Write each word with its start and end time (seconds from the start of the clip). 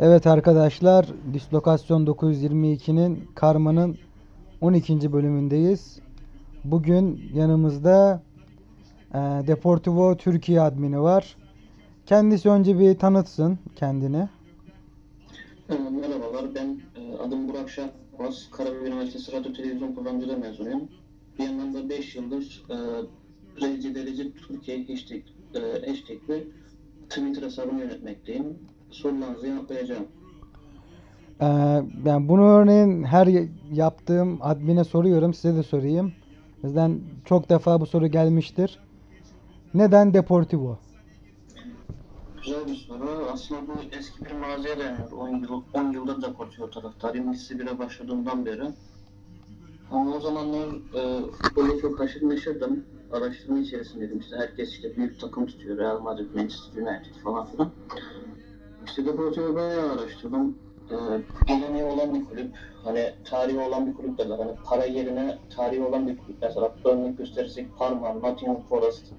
Evet 0.00 0.26
arkadaşlar, 0.26 1.06
Dislokasyon 1.32 2.06
922'nin 2.06 3.28
Karma'nın 3.34 3.98
12. 4.60 5.12
bölümündeyiz. 5.12 5.98
Bugün 6.64 7.30
yanımızda 7.34 8.22
e, 9.14 9.18
Deportivo 9.18 10.16
Türkiye 10.16 10.60
admini 10.60 11.00
var. 11.00 11.36
Kendisi 12.06 12.50
önce 12.50 12.78
bir 12.78 12.98
tanıtsın 12.98 13.58
kendini. 13.76 14.28
Ee, 15.68 15.74
Merhabalar, 15.74 16.54
ben 16.54 16.80
e, 16.96 17.16
adım 17.18 17.48
Burak 17.48 17.70
Şahbaz. 17.70 18.48
Karabük 18.50 18.88
Üniversitesi 18.88 19.32
Radyo 19.32 19.52
Televizyon 19.52 19.94
Programcılığı 19.94 20.38
mezunuyum. 20.38 20.88
Bir 21.38 21.44
yandan 21.44 21.74
da 21.74 21.88
5 21.88 22.16
yıldır 22.16 22.62
e, 23.60 23.94
Derece 23.94 24.32
Türkiye 24.32 24.86
hashtag, 24.86 25.22
e, 25.54 25.88
hashtagli 25.90 26.48
Twitter 27.08 27.42
hesabını 27.42 27.80
yönetmekteyim. 27.80 28.58
Sorularınızı 28.94 29.46
yanıtlayacağım. 29.46 30.04
E, 31.40 31.48
ben 32.04 32.28
bunu 32.28 32.42
örneğin 32.42 33.04
her 33.04 33.26
yaptığım 33.72 34.38
admine 34.42 34.84
soruyorum, 34.84 35.34
size 35.34 35.56
de 35.56 35.62
sorayım. 35.62 36.12
Bizden 36.64 37.00
çok 37.24 37.48
defa 37.48 37.80
bu 37.80 37.86
soru 37.86 38.06
gelmiştir. 38.06 38.78
Neden 39.74 40.14
Deportivo? 40.14 40.78
Güzel 42.42 42.66
bir 42.66 42.74
soru. 42.74 43.28
Aslında 43.32 43.60
bu 43.66 43.72
eski 43.98 44.24
bir 44.24 44.32
maziye 44.32 44.78
dayanıyor. 44.78 45.12
10 45.12 45.28
yıl, 45.28 45.62
10 45.74 45.92
yıldır 45.92 46.22
da 46.22 46.32
Portugal 46.32 46.66
taraftarıyım. 46.66 47.32
Lise 47.32 47.54
1'e 47.54 47.78
başladığımdan 47.78 48.46
beri. 48.46 48.64
Ama 49.90 50.16
o 50.16 50.20
zamanlar 50.20 50.68
e, 50.94 51.30
futbolla 51.30 51.80
çok 51.80 52.00
haşır 52.00 52.28
neşirdim. 52.28 52.84
Araştırma 53.12 53.58
içerisindeydim. 53.58 54.18
İşte 54.18 54.36
herkes 54.36 54.72
işte 54.72 54.96
büyük 54.96 55.20
takım 55.20 55.46
tutuyor. 55.46 55.78
Real 55.78 56.00
Madrid, 56.00 56.34
Manchester 56.34 56.82
United 56.82 57.14
falan 57.24 57.46
filan. 57.46 57.70
İşte 58.86 59.06
Deportivo'yu 59.06 59.54
bayağı 59.54 59.92
araştırdım. 59.92 60.58
E, 60.90 60.96
geleneği 61.46 61.84
olan 61.84 62.14
bir 62.14 62.24
kulüp. 62.24 62.54
Hani 62.84 63.14
tarihi 63.24 63.58
olan 63.58 63.86
bir 63.86 63.94
kulüp 63.94 64.18
derler. 64.18 64.38
Hani 64.38 64.52
para 64.64 64.84
yerine 64.84 65.38
tarihi 65.56 65.82
olan 65.82 66.08
bir 66.08 66.16
kulüp. 66.16 66.36
Mesela 66.42 66.74
örnek 66.84 67.18
gösterirsek 67.18 67.66
Parma, 67.78 68.12
Nottingham 68.12 68.62
Forest. 68.62 69.12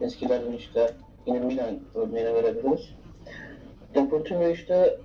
Eskilerden 0.00 0.52
işte 0.52 0.94
yine 1.26 1.38
Milan 1.38 1.80
örneğine 1.94 2.34
verebiliriz. 2.34 2.88
Deportivo 3.94 4.48
işte 4.48 5.00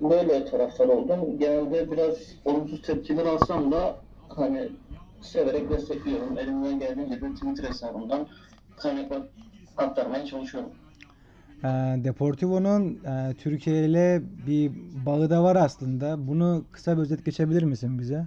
böyle 0.00 0.44
taraftar 0.44 0.88
oldum. 0.88 1.38
Genelde 1.38 1.90
biraz 1.90 2.16
olumsuz 2.44 2.82
tepkiler 2.82 3.26
alsam 3.26 3.72
da 3.72 3.96
hani 4.28 4.68
severek 5.20 5.70
destekliyorum. 5.70 6.38
Elimden 6.38 6.78
geldiğince 6.78 7.20
de 7.20 7.34
Twitter 7.34 7.68
hesabımdan 7.68 8.26
kaynaklar 8.76 9.22
aktarmaya 9.76 10.26
çalışıyorum. 10.26 10.70
E, 11.64 11.68
Deportivo'nun 12.04 12.98
e, 13.04 13.34
Türkiye 13.34 13.84
ile 13.84 14.22
bir 14.46 14.72
bağı 15.06 15.30
da 15.30 15.42
var 15.42 15.56
aslında. 15.56 16.28
Bunu 16.28 16.64
kısa 16.72 16.96
bir 16.96 17.02
özet 17.02 17.24
geçebilir 17.24 17.62
misin 17.62 17.98
bize? 17.98 18.26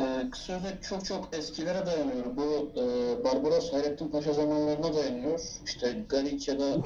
Ee, 0.00 0.30
kısa 0.30 0.52
özet 0.52 0.82
çok 0.82 1.04
çok 1.04 1.28
eskilere 1.32 1.86
dayanıyor. 1.86 2.24
Bu 2.36 2.70
e, 2.80 2.84
Barbaros 3.24 3.72
Hayrettin 3.72 4.08
Paşa 4.08 4.32
zamanlarına 4.32 4.94
dayanıyor. 4.94 5.40
İşte 5.64 6.04
Galicia'da 6.08 6.76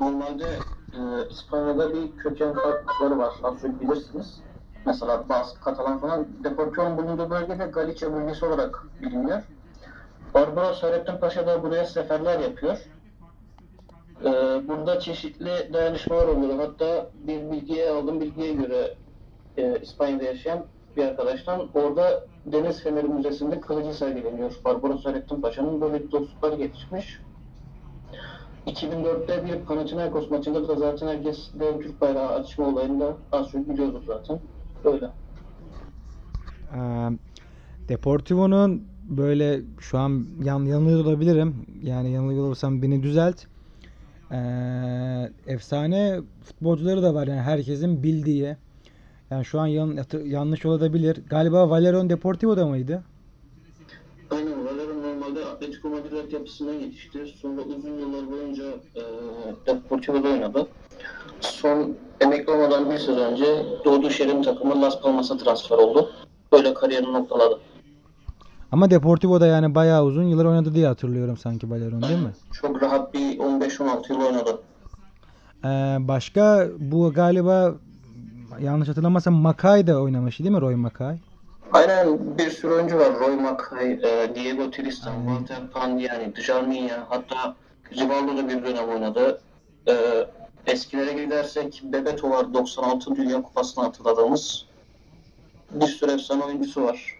normalde 0.00 0.44
e, 0.92 1.28
İspanya'da 1.30 1.94
bir 1.94 2.16
köken 2.16 2.54
farklılıkları 2.54 3.18
var. 3.18 3.34
Az 3.42 3.60
çok 3.62 3.80
bilirsiniz. 3.80 4.40
Mesela 4.86 5.28
Bask, 5.28 5.62
Katalan 5.62 5.98
falan. 5.98 6.26
Deportivo'nun 6.44 6.98
bulunduğu 6.98 7.30
bölgede 7.30 7.66
Galicia 7.66 8.12
bölgesi 8.12 8.44
olarak 8.44 8.86
biliniyor. 9.02 9.42
Barbaros 10.34 10.82
Hayrettin 10.82 11.16
Paşa 11.16 11.46
da 11.46 11.62
buraya 11.62 11.86
seferler 11.86 12.40
yapıyor. 12.40 12.78
Ee, 14.24 14.28
burada 14.68 15.00
çeşitli 15.00 15.72
dayanışmalar 15.72 16.28
oluyor. 16.28 16.58
Hatta 16.58 17.10
bir 17.26 17.50
bilgiye 17.50 17.90
aldığım 17.90 18.20
bilgiye 18.20 18.52
göre 18.52 18.94
e, 19.56 19.80
İspanya'da 19.82 20.24
yaşayan 20.24 20.64
bir 20.96 21.04
arkadaştan 21.04 21.68
orada 21.74 22.26
Deniz 22.46 22.82
Feneri 22.82 23.08
Müzesi'nde 23.08 23.60
kılıcı 23.60 23.94
sergileniyor. 23.94 24.52
Barbaros 24.64 25.04
Hayrettin 25.04 25.40
Paşa'nın 25.40 25.80
böyle 25.80 26.12
dostlukları 26.12 26.56
gelişmiş. 26.56 27.20
2004'te 28.66 29.44
bir 29.46 29.64
Panathinaikos 29.64 30.30
maçında 30.30 30.68
da 30.68 30.74
zaten 30.74 31.08
herkes 31.08 31.50
dev 31.60 31.80
Türk 31.80 32.00
bayrağı 32.00 32.28
açma 32.28 32.66
olayında 32.68 33.16
az 33.32 33.50
çok 33.50 33.68
biliyordur 33.68 34.02
zaten. 34.06 34.40
Öyle. 34.84 35.10
Ee, 36.74 37.08
Deportivo'nun 37.88 38.88
böyle 39.08 39.60
şu 39.80 39.98
an 39.98 40.26
yan, 40.42 40.64
yanılıyor 40.64 41.04
olabilirim. 41.04 41.54
Yani 41.82 42.10
yanılıyor 42.10 42.46
olursam 42.46 42.82
beni 42.82 43.02
düzelt. 43.02 43.46
Ee, 44.32 45.30
efsane 45.46 46.20
futbolcuları 46.44 47.02
da 47.02 47.14
var 47.14 47.26
yani 47.26 47.40
herkesin 47.40 48.02
bildiği. 48.02 48.56
Yani 49.30 49.44
şu 49.44 49.60
an 49.60 49.66
yan- 49.66 49.98
yanlış 50.24 50.66
olabilir. 50.66 51.16
Galiba 51.30 51.70
Valerian 51.70 52.10
Deportivo'da 52.10 52.66
mıydı? 52.66 53.02
Aynen 54.30 54.64
Valero 54.66 55.02
normalde 55.02 55.44
Atletico 55.44 55.88
Madrid 55.88 56.12
altyapısından 56.12 56.72
yetişti. 56.72 57.18
Sonra 57.42 57.60
uzun 57.62 57.98
yıllar 57.98 58.30
boyunca 58.30 58.64
e, 58.94 59.02
Deportivo'da 59.66 60.28
oynadı. 60.28 60.66
Son 61.40 61.96
emekli 62.20 62.52
olmadan 62.52 62.90
bir 62.90 62.98
sezon 62.98 63.32
önce 63.32 63.44
doğduğu 63.84 64.10
şehrin 64.10 64.42
takımı 64.42 64.82
Las 64.82 65.00
Palmas'a 65.02 65.36
transfer 65.36 65.76
oldu. 65.78 66.10
Böyle 66.52 66.74
kariyerini 66.74 67.12
noktaladı. 67.12 67.60
Ama 68.72 68.90
Deportivo'da 68.90 69.46
yani 69.46 69.74
bayağı 69.74 70.04
uzun 70.04 70.22
yıllar 70.22 70.44
oynadı 70.44 70.74
diye 70.74 70.86
hatırlıyorum 70.86 71.36
sanki 71.36 71.70
Valerian 71.70 72.02
değil 72.02 72.18
mi? 72.18 72.32
Çok 72.52 72.82
rahat 72.82 73.14
bir 73.14 73.38
15-16 73.66 74.12
yıl 74.12 74.20
oynadı. 74.20 74.60
Ee, 75.64 75.68
başka 76.00 76.68
bu 76.78 77.12
galiba 77.12 77.74
yanlış 78.60 78.88
hatırlamazsam 78.88 79.34
Mackay 79.34 79.86
da 79.86 80.00
oynamış 80.00 80.38
değil 80.38 80.50
mi 80.50 80.60
Roy 80.60 80.74
Mackay? 80.74 81.18
Aynen 81.72 82.38
bir 82.38 82.50
sürü 82.50 82.72
oyuncu 82.72 82.98
var. 82.98 83.20
Roy 83.20 83.36
Mackay, 83.36 83.92
e, 83.92 84.34
Diego 84.34 84.70
Tristan, 84.70 85.12
Aynen. 85.12 85.26
Walter 85.38 85.70
Pandiani, 85.70 86.36
Djarminha, 86.36 87.06
hatta 87.08 87.56
Rivaldo 87.92 88.36
da 88.36 88.48
bir 88.48 88.64
dönem 88.64 88.88
oynadı. 88.88 89.40
E, 89.88 89.94
eskilere 90.66 91.24
gidersek 91.24 91.82
Bebeto 91.84 92.30
var 92.30 92.54
96 92.54 93.16
Dünya 93.16 93.42
Kupası'nı 93.42 93.84
hatırladığımız. 93.84 94.64
Bir 95.70 95.86
sürü 95.86 96.12
efsane 96.12 96.44
oyuncusu 96.44 96.82
var. 96.82 97.16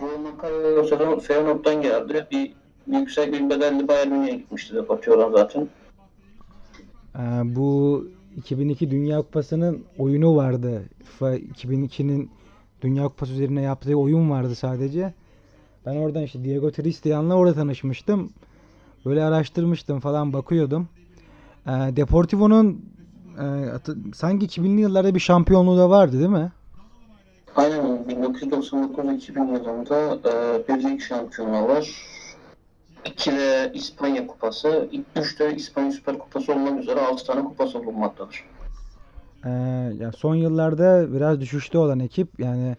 Roy 0.00 0.16
Mackay 0.18 0.78
o 0.78 0.84
sezon 0.84 1.18
Feyenoord'dan 1.18 1.82
geldi. 1.82 2.26
Bir 2.30 2.52
yüksek 2.86 3.32
bir 3.32 3.50
bedelli 3.50 3.88
Bayern 3.88 4.12
Münih'e 4.12 4.36
gitmişti 4.36 4.74
Deportivo'dan 4.74 5.32
zaten. 5.32 5.68
Ee, 7.18 7.20
bu 7.44 8.04
2002 8.36 8.90
Dünya 8.90 9.18
Kupası'nın 9.18 9.84
oyunu 9.98 10.36
vardı. 10.36 10.82
FIFA 11.04 11.36
2002'nin 11.36 12.30
Dünya 12.82 13.04
Kupası 13.04 13.32
üzerine 13.32 13.62
yaptığı 13.62 13.96
oyun 13.96 14.30
vardı 14.30 14.54
sadece. 14.54 15.14
Ben 15.86 15.96
oradan 15.96 16.22
işte 16.22 16.44
Diego 16.44 16.70
Tristian'la 16.70 17.34
orada 17.34 17.54
tanışmıştım. 17.54 18.30
Böyle 19.04 19.24
araştırmıştım 19.24 20.00
falan 20.00 20.32
bakıyordum. 20.32 20.88
Ee, 21.66 21.70
Deportivo'nun 21.70 22.84
e, 23.38 23.46
sanki 24.14 24.46
2000'li 24.46 24.80
yıllarda 24.80 25.14
bir 25.14 25.20
şampiyonluğu 25.20 25.78
da 25.78 25.90
vardı 25.90 26.18
değil 26.18 26.30
mi? 26.30 26.52
Aynen 27.56 27.80
1999-2000 27.80 29.58
yılında 29.58 30.18
e, 30.30 30.68
bir 30.68 30.82
lig 30.82 31.00
şampiyonu 31.00 31.68
var. 31.68 31.90
İki 33.06 33.32
de 33.32 33.70
İspanya 33.74 34.26
kupası, 34.26 34.88
ilk 34.92 35.06
üçte 35.16 35.54
İspanya 35.54 35.92
Süper 35.92 36.18
Kupası 36.18 36.52
olmak 36.52 36.80
üzere 36.80 37.00
6 37.00 37.26
tane 37.26 37.44
kupası 37.44 37.84
bulunmaktadır. 37.84 38.44
Ee, 39.44 39.50
ya 39.98 40.12
son 40.12 40.34
yıllarda 40.34 41.14
biraz 41.14 41.40
düşüşte 41.40 41.78
olan 41.78 42.00
ekip 42.00 42.28
yani, 42.38 42.76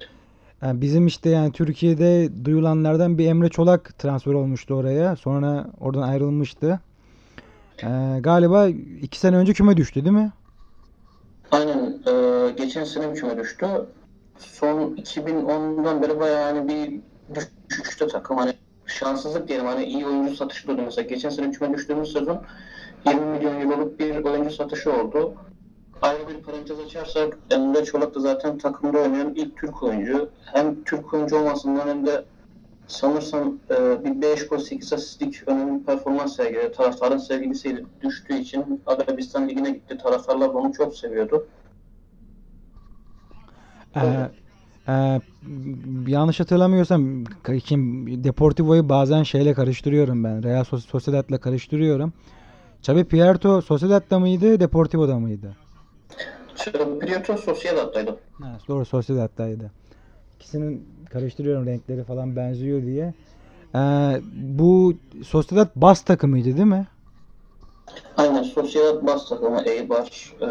yani 0.62 0.82
bizim 0.82 1.08
işte 1.08 1.30
yani 1.30 1.52
Türkiye'de 1.52 2.30
duyulanlardan 2.46 3.18
bir 3.18 3.28
Emre 3.28 3.50
Çolak 3.50 4.00
transfer 4.00 4.34
olmuştu 4.34 4.74
oraya. 4.74 5.16
Sonra 5.16 5.66
oradan 5.80 6.02
ayrılmıştı. 6.02 6.80
Ee, 7.84 7.88
galiba 8.20 8.68
iki 9.02 9.20
sene 9.20 9.36
önce 9.36 9.54
küme 9.54 9.78
düştü 9.78 10.06
değil 10.06 10.16
mi? 10.16 10.32
Aynen 11.52 12.02
e, 12.08 12.52
geçen 12.58 12.84
sene 12.84 13.14
küme 13.14 13.38
düştü. 13.38 13.68
Son 14.38 14.96
2010'dan 14.96 16.02
beri 16.02 16.20
bayağı 16.20 16.44
hani 16.54 16.68
bir 16.68 17.02
düşüşte 17.70 18.08
takım. 18.08 18.38
Hani 18.38 18.54
şanssızlık 18.88 19.48
diyelim 19.48 19.66
hani 19.66 19.86
iyi 19.86 20.06
oyuncu 20.06 20.36
satışı 20.36 20.72
oldu 20.72 20.82
mesela. 20.82 21.08
Geçen 21.08 21.30
sene 21.30 21.52
küme 21.52 21.74
düştüğümüz 21.74 22.14
sezon 22.14 22.42
20 23.08 23.26
milyon 23.26 23.62
euroluk 23.62 24.00
bir 24.00 24.24
oyuncu 24.24 24.56
satışı 24.56 24.94
oldu. 24.94 25.34
Ayrı 26.02 26.28
bir 26.28 26.44
parantez 26.44 26.80
açarsak 26.80 27.38
Emre 27.52 27.86
Çolak 27.86 28.16
da 28.16 28.20
zaten 28.20 28.58
takımda 28.58 28.98
oynayan 28.98 29.34
ilk 29.36 29.58
Türk 29.58 29.84
oyuncu. 29.84 30.30
Hem 30.46 30.84
Türk 30.84 31.14
oyuncu 31.14 31.38
olmasından 31.38 31.88
hem 31.88 32.06
de 32.06 32.26
sanırsam 32.88 33.60
e, 33.70 34.04
bir 34.04 34.22
5 34.22 34.48
gol 34.48 34.58
8 34.58 34.94
asistlik 34.94 35.48
önemli 35.48 35.80
bir 35.80 35.86
performans 35.86 36.36
sergiledi. 36.36 36.72
Taraftarın 36.72 37.18
sevgilisiyle 37.18 37.84
düştüğü 38.02 38.34
için 38.34 38.82
Arabistan 38.86 39.50
Ligi'ne 39.50 39.70
gitti. 39.72 39.98
Taraftarlar 39.98 40.54
da 40.54 40.58
onu 40.58 40.74
çok 40.74 40.96
seviyordu. 40.96 41.48
Ee, 43.96 44.30
e, 44.88 45.22
yanlış 46.08 46.40
hatırlamıyorsam 46.40 47.24
kim 47.64 48.06
Deportivo'yu 48.24 48.90
bazen 48.90 49.24
şeyle 49.24 49.54
karıştırıyorum 49.54 50.24
ben. 50.24 50.44
Real 50.44 50.64
Soc- 50.64 50.88
Sociedad'la 50.88 51.38
karıştırıyorum. 51.38 52.14
Xavi 52.82 53.04
Puerto 53.04 53.62
Sociedad'da 53.62 54.20
mıydı, 54.20 54.60
Deportivo'da 54.60 55.20
mıydı? 55.20 55.56
Xavi 56.56 57.00
Prieto 57.00 57.38
Sociedad'daydı. 57.38 58.18
Ha, 58.42 58.58
doğru 58.68 58.86
Sociedad'daydı. 58.86 59.72
İkisinin 60.36 60.86
karıştırıyorum 61.10 61.66
renkleri 61.66 62.04
falan 62.04 62.36
benziyor 62.36 62.82
diye. 62.82 63.14
Ee, 63.76 64.22
bu 64.34 64.94
Sociedad 65.26 65.68
bas 65.76 66.02
takımıydı 66.02 66.46
değil 66.46 66.68
mi? 66.68 66.88
Aynen 68.18 68.44
Sociedad 68.44 69.06
bas 69.08 69.30
takımı 69.30 69.62
Eibar, 69.62 70.34
e, 70.42 70.48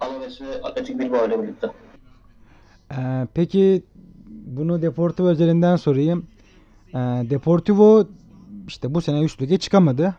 Alaves 0.00 0.40
ve 0.40 0.62
Atletik 0.62 0.98
Bilbao 0.98 1.26
ile 1.26 1.42
birlikte. 1.42 1.66
Ee, 2.92 3.26
peki 3.34 3.82
bunu 4.46 4.82
Deportivo 4.82 5.28
özelinden 5.28 5.76
sorayım. 5.76 6.26
Ee, 6.88 6.98
Deportivo 7.30 8.04
işte 8.68 8.94
bu 8.94 9.00
sene 9.00 9.20
üst 9.20 9.42
lige 9.42 9.58
çıkamadı. 9.58 10.14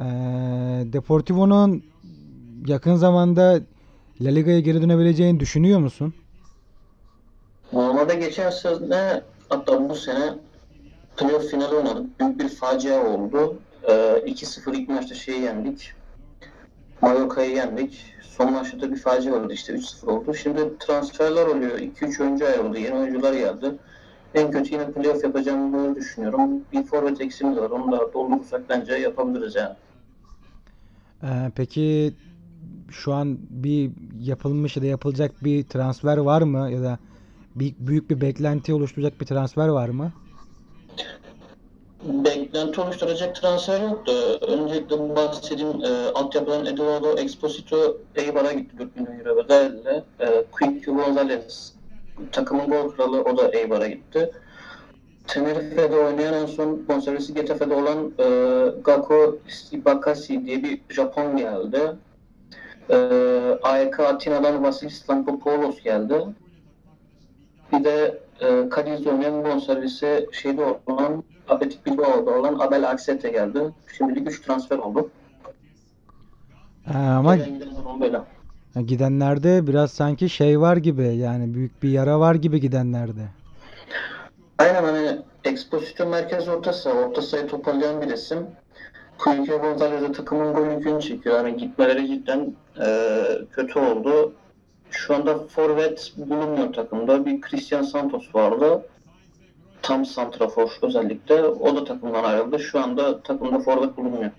Ee, 0.00 0.04
Deportivo'nun 0.92 1.82
yakın 2.66 2.94
zamanda 2.94 3.60
La 4.20 4.30
Liga'ya 4.30 4.60
geri 4.60 4.82
dönebileceğini 4.82 5.40
düşünüyor 5.40 5.80
musun? 5.80 6.14
Normalde 7.72 8.14
geçen 8.14 8.50
sene 8.50 9.22
hatta 9.48 9.88
bu 9.88 9.94
sene 9.94 10.34
playoff 11.16 11.50
finali 11.50 11.74
oynadık. 11.74 12.20
Büyük 12.20 12.38
bir 12.38 12.48
facia 12.48 13.06
oldu. 13.06 13.56
Ee, 13.88 13.92
2-0 14.26 14.76
ilk 14.76 14.88
maçta 14.88 15.14
şeyi 15.14 15.40
yendik. 15.40 15.92
Mallorca'yı 17.02 17.56
yendik. 17.56 18.14
Son 18.22 18.52
maçta 18.52 18.92
bir 18.92 18.96
facia 18.96 19.34
oldu 19.34 19.52
işte 19.52 19.72
3-0 19.72 20.06
oldu. 20.06 20.34
Şimdi 20.34 20.78
transferler 20.78 21.46
oluyor. 21.46 21.78
2-3 21.78 22.22
oyuncu 22.22 22.46
ayrıldı. 22.46 22.78
Yeni 22.78 22.94
oyuncular 22.94 23.32
geldi. 23.32 23.74
En 24.34 24.50
kötü 24.50 24.74
yine 24.74 24.92
playoff 24.92 25.24
yapacağımı 25.24 25.96
düşünüyorum. 25.96 26.50
Bir 26.72 26.82
forvet 26.82 27.20
eksiğimiz 27.20 27.58
var. 27.58 27.70
Onu 27.70 27.92
da 27.92 28.12
doldurursak 28.12 28.68
bence 28.68 28.94
yapabiliriz 28.94 29.54
yani. 29.54 29.74
Ee, 31.22 31.50
peki 31.56 32.14
şu 32.90 33.12
an 33.12 33.38
bir 33.50 33.90
yapılmış 34.20 34.76
ya 34.76 34.82
da 34.82 34.86
yapılacak 34.86 35.44
bir 35.44 35.64
transfer 35.64 36.16
var 36.16 36.42
mı? 36.42 36.70
Ya 36.70 36.82
da 36.82 36.98
bir, 37.54 37.74
büyük 37.78 38.10
bir 38.10 38.20
beklenti 38.20 38.74
oluşturacak 38.74 39.20
bir 39.20 39.26
transfer 39.26 39.68
var 39.68 39.88
mı? 39.88 40.12
Beklenti 42.08 42.80
oluşturacak 42.80 43.36
transfer 43.36 43.80
yok 43.80 44.06
da 44.06 44.12
öncelikle 44.46 44.98
bu 44.98 45.16
bahsettiğim 45.16 45.84
e, 45.84 46.08
altyapıdan 46.14 46.66
Eduardo 46.66 47.18
Exposito 47.18 47.96
Eibar'a 48.16 48.52
gitti 48.52 48.78
4 48.78 48.96
milyon 48.96 49.18
euro 49.18 49.36
bedelle. 49.36 50.04
E, 50.20 50.44
Quique 50.52 50.94
Gonzalez 50.94 51.74
takımın 52.32 52.66
gol 52.66 52.92
kralı 52.92 53.22
o 53.22 53.36
da 53.36 53.48
Eibar'a 53.48 53.88
gitti. 53.88 54.30
Tenerife'de 55.26 55.96
oynayan 55.96 56.34
en 56.34 56.46
son 56.46 56.88
bonservisi 56.88 57.34
Getafe'de 57.34 57.74
olan 57.74 58.12
e, 58.18 58.26
Gako 58.84 59.38
Ibakasi 59.72 60.44
diye 60.44 60.62
bir 60.62 60.80
Japon 60.88 61.36
geldi. 61.36 61.80
E, 62.90 62.96
AEK 63.62 64.00
Atina'dan 64.00 64.64
Vasilis 64.64 65.10
Lampopoulos 65.10 65.80
geldi. 65.80 66.14
Bir 67.72 67.84
de 67.84 68.18
e, 68.40 68.68
Kadiz'de 68.68 69.10
oynayan 69.10 69.44
bonservisi 69.44 70.28
şeyde 70.32 70.76
olan 70.86 71.24
Atletik 71.48 71.86
Bilbao'da 71.86 72.30
olan 72.30 72.58
Abel 72.58 72.90
Aksete 72.90 73.30
geldi. 73.30 73.60
Şimdilik 73.98 74.30
3 74.30 74.42
transfer 74.42 74.78
oldu. 74.78 75.10
Ee, 76.94 76.98
ama 76.98 77.36
Gidenlerde 78.86 79.66
biraz 79.66 79.90
sanki 79.92 80.28
şey 80.28 80.60
var 80.60 80.76
gibi 80.76 81.16
yani 81.16 81.54
büyük 81.54 81.82
bir 81.82 81.88
yara 81.88 82.20
var 82.20 82.34
gibi 82.34 82.60
gidenlerde. 82.60 83.28
Aynen 84.58 84.84
hani 84.84 85.18
Exposito 85.44 86.06
merkez 86.06 86.48
orta 86.48 86.72
saha, 86.72 86.94
orta 86.94 87.22
sahayı 87.22 87.48
toparlayan 87.48 88.02
bir 88.02 88.06
isim. 88.06 88.46
Quique 89.18 89.56
Gonzalez 89.56 90.02
de 90.02 90.12
takımın 90.12 90.54
gol 90.54 90.66
yükünü 90.66 91.00
çekiyor. 91.00 91.36
Yani 91.36 91.56
gitmeleri 91.56 92.08
cidden 92.08 92.54
e, 92.80 92.88
kötü 93.52 93.78
oldu. 93.78 94.32
Şu 94.90 95.14
anda 95.14 95.38
forvet 95.38 96.12
bulunmuyor 96.16 96.72
takımda. 96.72 97.26
Bir 97.26 97.40
Christian 97.40 97.82
Santos 97.82 98.34
vardı. 98.34 98.82
Tam 99.82 100.06
santrafor 100.06 100.70
özellikle. 100.82 101.44
O 101.44 101.76
da 101.76 101.84
takımdan 101.84 102.24
ayrıldı. 102.24 102.58
Şu 102.58 102.80
anda 102.80 103.22
takımda 103.22 103.58
forvet 103.58 103.96
bulunmuyor. 103.96 104.30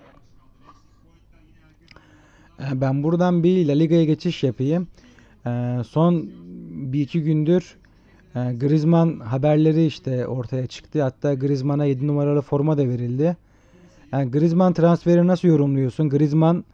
Ee, 2.60 2.80
Ben 2.80 3.02
buradan 3.02 3.42
bir 3.44 3.68
La 3.68 3.72
Liga'ya 3.72 4.04
geçiş 4.04 4.42
yapayım. 4.42 4.88
Ee, 5.46 5.76
Son 5.86 6.30
bir 6.92 7.00
iki 7.00 7.22
gündür 7.22 7.76
e, 8.34 8.38
Griezmann 8.54 9.20
haberleri 9.20 9.86
işte 9.86 10.26
ortaya 10.26 10.66
çıktı. 10.66 11.02
Hatta 11.02 11.34
Griezmann'a 11.34 11.84
7 11.84 12.06
numaralı 12.06 12.40
forma 12.42 12.78
da 12.78 12.88
verildi. 12.88 13.36
Yani 14.12 14.30
Griezmann 14.30 14.72
transferi 14.72 15.26
nasıl 15.26 15.48
yorumluyorsun? 15.48 16.08
Griezmann 16.08 16.64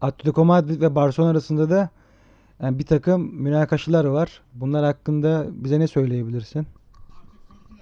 Atletico 0.00 0.44
Madrid 0.44 0.80
ve 0.80 0.94
Barcelona 0.94 1.30
arasında 1.30 1.70
da 1.70 1.90
yani 2.62 2.78
bir 2.78 2.84
takım 2.86 3.34
münakaşalar 3.42 4.04
var. 4.04 4.40
Bunlar 4.54 4.84
hakkında 4.84 5.46
bize 5.50 5.80
ne 5.80 5.86
söyleyebilirsin? 5.86 6.66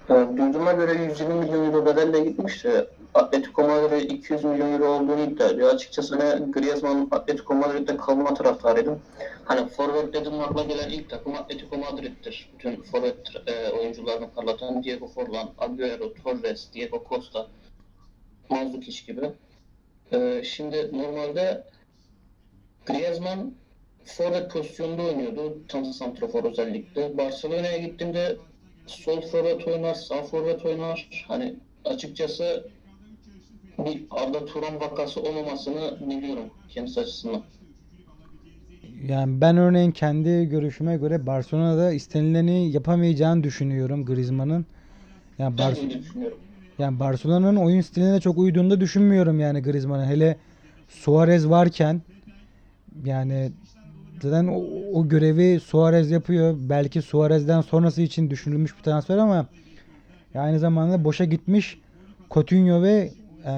E, 0.09 0.13
Duyduğuma 0.37 0.73
göre 0.73 1.03
120 1.03 1.33
milyon 1.33 1.65
euro 1.65 1.85
bedelle 1.85 2.19
gitmişti. 2.19 2.87
Atletico 3.13 3.67
Madrid 3.67 4.09
200 4.09 4.43
milyon 4.43 4.73
euro 4.73 4.87
olduğunu 4.87 5.21
iddia 5.21 5.49
ediyor. 5.49 5.73
Açıkçası 5.73 6.19
ben 6.19 6.51
Griezmann'ın 6.51 7.07
Atletico 7.11 7.55
Madrid'de 7.55 7.97
kalma 7.97 8.33
taraftarıydım. 8.33 9.01
Hani 9.45 9.69
forvet 9.69 10.13
dedim 10.13 10.39
akla 10.39 10.63
gelen 10.63 10.89
ilk 10.89 11.09
takım 11.09 11.35
Atletico 11.35 11.77
Madrid'dir. 11.77 12.49
Bütün 12.53 12.81
forvet 12.81 13.17
e, 13.47 13.69
oyuncularını 13.69 14.29
parlatan 14.29 14.83
Diego 14.83 15.07
Forlan, 15.07 15.49
Agüero, 15.57 16.13
Torres, 16.23 16.73
Diego 16.73 17.03
Costa, 17.09 17.47
Mandzukic 18.49 19.13
gibi. 19.13 19.29
E, 20.11 20.43
şimdi 20.43 20.89
normalde 20.93 21.63
Griezmann 22.85 23.53
forvet 24.05 24.51
pozisyonunda 24.51 25.03
oynuyordu. 25.03 25.57
Tam 25.67 25.85
santrafor 25.85 26.43
özellikle. 26.43 27.17
Barcelona'ya 27.17 27.77
gittiğimde 27.77 28.37
sol 28.87 29.21
forvet 29.21 29.67
oynar, 29.67 29.93
sağ 29.93 30.23
forvet 30.23 30.65
oynar. 30.65 31.09
Hani 31.27 31.55
açıkçası 31.85 32.67
bir 33.77 34.03
Arda 34.11 34.45
Turan 34.45 34.79
vakası 34.79 35.21
olmamasını 35.21 36.09
biliyorum 36.09 36.45
kendisi 36.69 36.99
açısından. 36.99 37.41
Yani 39.07 39.41
ben 39.41 39.57
örneğin 39.57 39.91
kendi 39.91 40.45
görüşüme 40.45 40.97
göre 40.97 41.25
Barcelona'da 41.25 41.91
istenileni 41.91 42.71
yapamayacağını 42.71 43.43
düşünüyorum 43.43 44.05
Griezmann'ın. 44.05 44.65
Yani 45.37 45.57
Bar 45.57 45.77
yani 46.79 46.99
Barcelona'nın 46.99 47.55
oyun 47.55 47.81
stiline 47.81 48.19
çok 48.19 48.37
uyduğunu 48.37 48.69
da 48.69 48.79
düşünmüyorum 48.79 49.39
yani 49.39 49.61
Griezmann'ın. 49.61 50.05
Hele 50.05 50.37
Suarez 50.89 51.49
varken 51.49 52.01
yani 53.05 53.51
zaten 54.29 54.47
o, 54.47 54.63
o 54.93 55.07
görevi 55.07 55.59
Suarez 55.59 56.11
yapıyor. 56.11 56.55
Belki 56.59 57.01
Suarez'den 57.01 57.61
sonrası 57.61 58.01
için 58.01 58.29
düşünülmüş 58.29 58.77
bir 58.77 58.83
transfer 58.83 59.17
ama 59.17 59.45
aynı 60.35 60.59
zamanda 60.59 61.03
boşa 61.03 61.25
gitmiş 61.25 61.79
Coutinho 62.31 62.81
ve 62.81 63.11
eee 63.45 63.51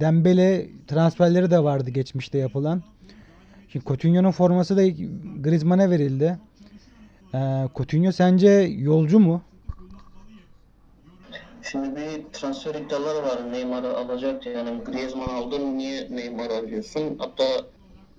Dembele 0.00 0.66
transferleri 0.86 1.50
de 1.50 1.64
vardı 1.64 1.90
geçmişte 1.90 2.38
yapılan. 2.38 2.82
Şimdi 3.68 3.84
Coutinho'nun 3.84 4.30
forması 4.30 4.76
da 4.76 4.82
Griezmann'a 5.42 5.90
verildi. 5.90 6.38
Eee 7.34 7.68
Coutinho 7.76 8.12
sence 8.12 8.48
yolcu 8.78 9.18
mu? 9.20 9.42
Şimdi 11.62 11.96
bir 11.96 12.24
transfer 12.32 12.74
iddiaları 12.74 13.22
var 13.26 13.52
Neymar'ı 13.52 13.96
alacak 13.96 14.46
yani 14.46 14.80
Griezmann 14.84 15.28
aldın 15.28 15.78
niye 15.78 16.08
Neymar'ı 16.10 16.54
alıyorsun? 16.56 17.02
Hatta 17.18 17.44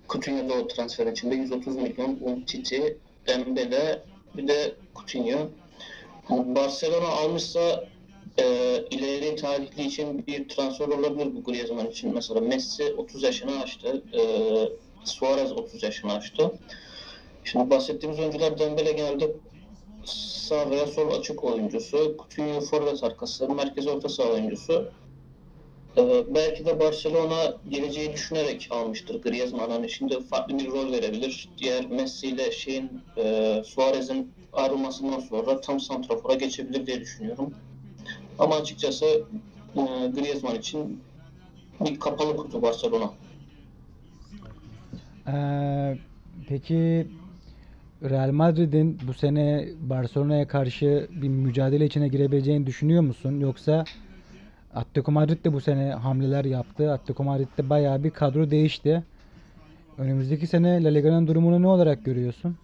Coutinho 0.10 0.68
transfer 0.68 1.08
içinde 1.08 1.36
130 1.36 1.76
milyon 1.76 2.18
Umtiti, 2.22 2.98
Dembele 3.28 4.02
bir 4.38 4.48
de 4.48 4.76
Coutinho. 4.96 5.50
Barcelona 6.30 7.08
almışsa 7.08 7.90
e, 8.38 8.44
ileri 8.92 9.36
tarihli 9.36 9.84
için 9.84 10.28
bir 10.28 10.50
transfer 10.50 10.88
olabilir 10.88 11.36
bu 11.36 11.44
Griezmann 11.44 11.88
için. 11.88 12.14
Mesela 12.14 12.42
Messi 12.42 12.94
30 12.94 13.24
yaşını 13.24 13.62
aştı. 13.64 14.04
E, 14.14 14.22
Suarez 15.04 15.52
30 15.52 15.84
yaşını 15.84 16.14
aştı. 16.14 16.52
Şimdi 17.44 17.70
bahsettiğimiz 17.70 18.20
oyuncular 18.20 18.60
Dembele 18.60 18.92
genelde 18.92 19.32
sağ 20.06 20.70
veya 20.70 20.88
sol 20.88 21.20
açık 21.20 21.44
oyuncusu. 21.44 22.16
Coutinho 22.18 22.62
forvet 22.62 23.04
arkası, 23.04 23.50
merkez 23.50 23.88
orta 23.88 24.10
saha 24.10 24.28
oyuncusu. 24.30 24.92
Ee, 25.98 26.24
belki 26.36 26.66
de 26.66 26.80
Barcelona 26.80 27.54
geleceği 27.70 28.14
düşünerek 28.14 28.68
almıştır 28.72 29.22
Griezmann. 29.22 29.70
Hani 29.70 29.90
şimdi 29.90 30.20
farklı 30.24 30.60
bir 30.60 30.68
rol 30.68 30.92
verebilir. 30.92 31.50
Diğer 31.58 31.86
Messi 31.90 32.28
ile 32.28 32.52
şeyin 32.52 33.04
e, 33.18 33.62
Suarez'in 33.66 34.32
ayrılmasından 34.54 35.20
sonra 35.20 35.62
tam 35.62 35.80
santrafora 35.80 36.34
geçebilir 36.34 36.86
diye 36.88 37.02
düşünüyorum. 37.02 37.54
Ama 38.40 38.56
açıkçası 38.56 39.06
e, 39.76 39.82
Griezmann 40.16 40.56
için 40.56 41.02
bir 41.80 42.00
kapalı 42.00 42.38
kutu 42.38 42.62
Barcelona. 42.62 43.12
Eee, 45.28 45.98
peki 46.48 47.08
Real 48.04 48.32
Madrid'in 48.32 49.00
bu 49.08 49.14
sene 49.14 49.70
Barcelona'ya 49.82 50.48
karşı 50.48 51.08
bir 51.10 51.30
mücadele 51.30 51.86
içine 51.86 52.08
girebileceğini 52.08 52.66
düşünüyor 52.66 53.02
musun? 53.02 53.40
Yoksa 53.40 53.86
Atletico 54.76 55.12
Madrid 55.12 55.46
de 55.46 55.54
bu 55.54 55.62
sene 55.62 55.92
hamleler 55.92 56.46
yaptı. 56.46 56.92
Atletico 56.92 57.24
Madrid'de 57.24 57.70
bayağı 57.70 58.04
bir 58.04 58.12
kadro 58.12 58.52
değişti. 58.52 59.04
Önümüzdeki 59.98 60.48
sene 60.48 60.84
La 60.84 60.90
Liga'nın 60.90 61.28
durumunu 61.28 61.62
ne 61.62 61.68
olarak 61.68 62.06
görüyorsun? 62.06 62.58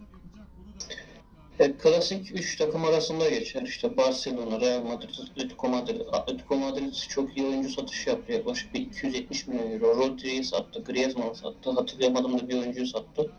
E, 1.59 1.73
klasik 1.73 2.31
3 2.35 2.57
takım 2.57 2.85
arasında 2.85 3.29
geçer. 3.29 3.61
İşte 3.61 3.97
Barcelona, 3.97 4.61
Real 4.61 4.83
Madrid, 4.83 5.09
Atletico 5.31 5.69
Madrid. 5.69 6.01
Atletico 6.11 6.57
Madrid 6.57 6.93
çok 7.09 7.37
iyi 7.37 7.47
oyuncu 7.47 7.69
satışı 7.69 8.09
yaptı. 8.09 8.33
Yaklaşık 8.33 8.73
bir 8.73 8.79
270 8.79 9.47
milyon 9.47 9.71
euro. 9.71 9.97
Rodri'yi 9.97 10.43
sattı, 10.43 10.83
Griezmann'ı 10.83 11.35
sattı. 11.35 11.71
Hatırlayamadığım 11.71 12.39
da 12.39 12.49
bir 12.49 12.59
oyuncuyu 12.59 12.87
sattı. 12.87 13.31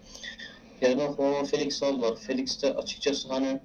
Yerine 0.82 1.08
Joao 1.16 1.44
Felix 1.44 1.82
aldılar. 1.82 2.16
Felix 2.16 2.62
de 2.62 2.74
açıkçası 2.74 3.28
hani 3.28 3.60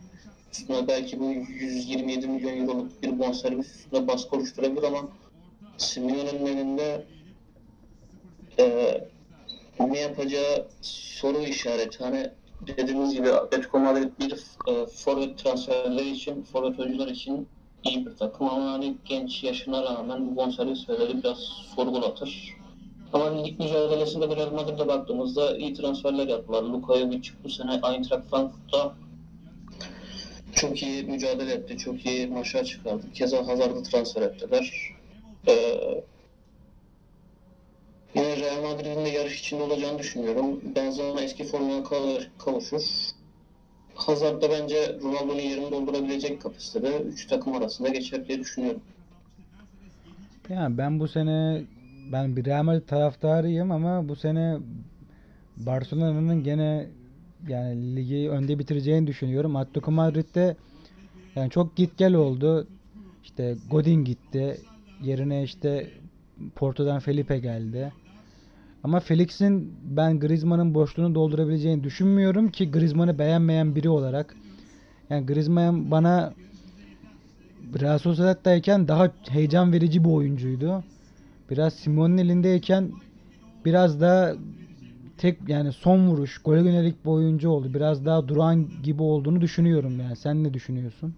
üstüne 0.52 0.88
belki 0.88 1.20
bu 1.20 1.24
127 1.24 2.28
milyon 2.28 2.58
euroluk 2.58 3.04
bir 3.04 3.20
bonservis 3.20 3.76
üstüne 3.76 4.08
baskı 4.08 4.36
oluşturabilir 4.36 4.84
ama 4.84 5.10
Simeone'nin 5.78 6.46
elinde 6.46 7.06
e, 8.60 8.98
ne 9.80 10.00
yapacağı 10.00 10.68
soru 10.82 11.40
işareti. 11.40 12.04
Hani 12.04 12.32
dediğimiz 12.68 13.14
gibi 13.14 13.32
Atletico 13.32 13.80
Madrid 13.80 14.12
bir 14.20 14.34
e, 14.68 14.86
forvet 14.86 15.38
transferleri 15.38 16.10
için, 16.10 16.44
forvet 16.44 16.80
oyuncular 16.80 17.08
için 17.08 17.48
iyi 17.84 18.06
bir 18.06 18.16
takım 18.16 18.50
ama 18.50 18.72
hani 18.72 18.96
genç 19.06 19.44
yaşına 19.44 19.84
rağmen 19.84 20.32
bu 20.32 20.36
bonservis 20.36 20.90
bedelleri 20.90 21.24
biraz 21.24 21.38
sorgulatır. 21.76 22.58
Ama 23.14 23.44
lig 23.44 23.60
mücadelesinde 23.60 24.36
Real 24.36 24.52
Madrid'e 24.52 24.88
baktığımızda 24.88 25.58
iyi 25.58 25.74
transferler 25.74 26.28
yaptılar. 26.28 26.64
Luka 26.64 27.00
Jovic 27.00 27.30
bu 27.44 27.50
sene 27.50 27.74
Eintracht 27.74 28.30
Frankfurt'ta 28.30 28.96
çok 30.58 30.84
iyi 30.84 31.04
mücadele 31.04 31.52
etti, 31.54 31.78
çok 31.78 32.06
iyi 32.06 32.28
maçlar 32.28 32.64
çıkardı. 32.64 33.12
Keza 33.14 33.48
Hazard'ı 33.48 33.84
transfer 33.84 34.22
ettiler. 34.22 34.74
Ee, 35.48 35.54
Yine 38.16 38.38
Real 38.38 38.62
Madrid'in 38.62 39.06
de 39.06 39.10
yarış 39.10 39.40
içinde 39.40 39.64
olacağını 39.64 40.00
düşünüyorum. 40.00 40.62
Benzema 40.76 41.22
eski 41.22 41.44
formuna 41.44 41.80
kav- 41.84 42.24
kavuşur. 42.40 42.82
Hazard 43.96 44.42
da 44.42 44.50
bence 44.50 45.00
Ronaldo'nun 45.04 45.40
yerini 45.42 45.72
doldurabilecek 45.72 46.42
kapasitede 46.42 46.98
3 47.00 47.28
takım 47.28 47.54
arasında 47.54 47.90
geçer 47.90 48.28
diye 48.28 48.40
düşünüyorum. 48.40 48.82
Ya 50.50 50.68
ben 50.78 51.00
bu 51.00 51.08
sene 51.08 51.62
ben 52.12 52.36
bir 52.36 52.46
Real 52.46 52.64
Madrid 52.64 52.88
taraftarıyım 52.88 53.72
ama 53.72 54.10
bu 54.10 54.16
sene 54.16 54.58
Barcelona'nın 55.58 56.44
gene 56.44 56.88
yani 57.48 57.96
ligi 57.96 58.30
önde 58.30 58.60
bitireceğini 58.60 59.08
düşünüyorum. 59.08 59.56
Atletico 59.56 59.92
Madrid'de 59.92 60.56
yani 61.36 61.50
çok 61.50 61.76
git 61.76 61.98
gel 61.98 62.14
oldu. 62.14 62.68
İşte 63.24 63.56
Godin 63.72 64.04
gitti. 64.04 64.58
Yerine 65.04 65.44
işte 65.44 65.90
Porto'dan 66.56 67.00
Felipe 67.00 67.40
geldi. 67.40 67.94
Ama 68.84 69.00
Felix'in 69.00 69.74
ben 69.84 70.20
Griezmann'ın 70.20 70.74
boşluğunu 70.74 71.16
doldurabileceğini 71.16 71.84
düşünmüyorum 71.84 72.52
ki 72.52 72.72
Griezmann'ı 72.72 73.20
beğenmeyen 73.20 73.76
biri 73.76 73.90
olarak. 73.90 74.36
Yani 75.10 75.26
Griezmann 75.26 75.92
bana 75.92 76.34
Real 77.80 77.98
Sociedad'dayken 77.98 78.88
daha 78.88 79.12
heyecan 79.30 79.74
verici 79.74 80.04
bir 80.04 80.10
oyuncuydu. 80.10 80.84
Biraz 81.50 81.74
Simeone'nin 81.74 82.18
elindeyken 82.18 82.92
biraz 83.66 84.02
da 84.02 84.36
tek 85.18 85.38
yani 85.48 85.72
son 85.74 86.08
vuruş, 86.08 86.38
gole 86.38 86.60
yönelik 86.60 87.06
bir 87.06 87.10
oyuncu 87.10 87.50
oldu. 87.50 87.74
Biraz 87.74 88.06
daha 88.06 88.28
duran 88.28 88.70
gibi 88.84 89.04
olduğunu 89.04 89.42
düşünüyorum 89.42 90.00
yani. 90.00 90.16
Sen 90.16 90.44
ne 90.44 90.54
düşünüyorsun? 90.54 91.14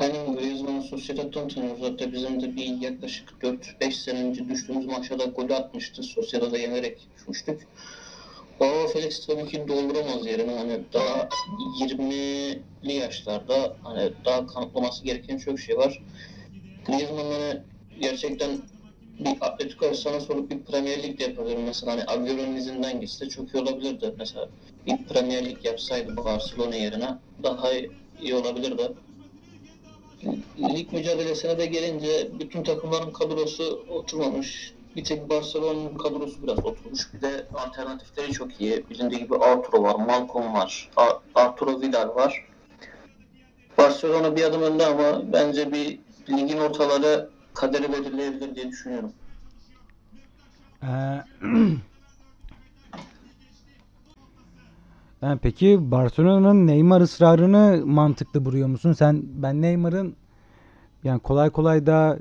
Benim 0.00 0.36
Griezmann'ı 0.36 0.82
Sociedad'dan 0.82 1.48
tanıyoruz. 1.48 1.82
Hatta 1.82 2.12
bizim 2.12 2.42
de 2.42 2.56
bir 2.56 2.80
yaklaşık 2.80 3.28
4-5 3.42 3.92
sene 3.92 4.24
önce 4.24 4.48
düştüğümüz 4.48 4.86
maçta 4.86 5.18
da 5.18 5.24
golü 5.24 5.54
atmıştı. 5.54 6.02
Sociedad'a 6.02 6.58
yenerek 6.58 7.08
düşmüştük. 7.16 7.66
O 8.60 8.88
Felix 8.92 9.26
tabii 9.26 9.46
ki 9.48 9.64
dolduramaz 9.68 10.26
yerini. 10.26 10.52
Hani 10.52 10.80
daha 10.92 11.28
20'li 11.80 12.92
yaşlarda 12.92 13.76
hani 13.82 14.12
daha 14.24 14.46
kanıtlaması 14.46 15.04
gereken 15.04 15.38
çok 15.38 15.60
şey 15.60 15.76
var. 15.76 16.02
Griezmann 16.86 17.30
hani 17.30 17.60
gerçekten 18.00 18.50
Atletico 19.40 19.86
efsane 19.86 20.20
sorup 20.20 20.50
bir 20.50 20.58
Premier 20.62 21.02
Lig 21.02 21.20
yapabilir. 21.20 21.56
Mesela 21.56 21.92
hani 21.92 22.02
Agüero'nun 22.06 22.56
izinden 22.56 23.00
gitse 23.00 23.28
çok 23.28 23.54
iyi 23.54 23.62
olabilirdi. 23.62 24.14
Mesela 24.18 24.48
bir 24.86 24.96
Premier 24.96 25.44
Lig 25.44 25.64
yapsaydı 25.64 26.16
Barcelona 26.16 26.74
yerine 26.74 27.18
daha 27.42 27.68
iyi 28.20 28.34
olabilirdi. 28.34 28.92
Lig 30.58 30.92
mücadelesine 30.92 31.58
de 31.58 31.66
gelince 31.66 32.28
bütün 32.40 32.62
takımların 32.62 33.12
kadrosu 33.12 33.84
oturmamış. 33.88 34.74
Bir 34.96 35.04
tek 35.04 35.30
Barcelona'nın 35.30 35.98
kadrosu 35.98 36.42
biraz 36.42 36.58
oturmuş. 36.58 37.14
Bir 37.14 37.20
de 37.20 37.46
alternatifleri 37.54 38.32
çok 38.32 38.60
iyi. 38.60 38.84
Bilindiği 38.90 39.18
gibi 39.18 39.36
Arturo 39.36 39.82
var, 39.82 39.94
Malcolm 39.94 40.54
var, 40.54 40.90
Ar- 40.96 41.16
Arturo 41.34 41.80
Vidal 41.80 42.14
var. 42.14 42.44
Barcelona 43.78 44.36
bir 44.36 44.44
adım 44.44 44.62
önde 44.62 44.86
ama 44.86 45.32
bence 45.32 45.72
bir 45.72 45.98
ligin 46.30 46.58
ortaları 46.58 47.30
kaderi 47.58 47.92
belirleyebilir 47.92 48.54
diye 48.54 48.68
düşünüyorum. 48.68 49.12
Ee, 50.82 51.22
peki 55.42 55.90
Barcelona'nın 55.90 56.66
Neymar 56.66 57.00
ısrarını 57.00 57.86
mantıklı 57.86 58.44
buluyor 58.44 58.68
musun? 58.68 58.92
Sen 58.92 59.22
ben 59.24 59.62
Neymar'ın 59.62 60.16
yani 61.04 61.20
kolay 61.20 61.50
kolay 61.50 61.86
da 61.86 62.18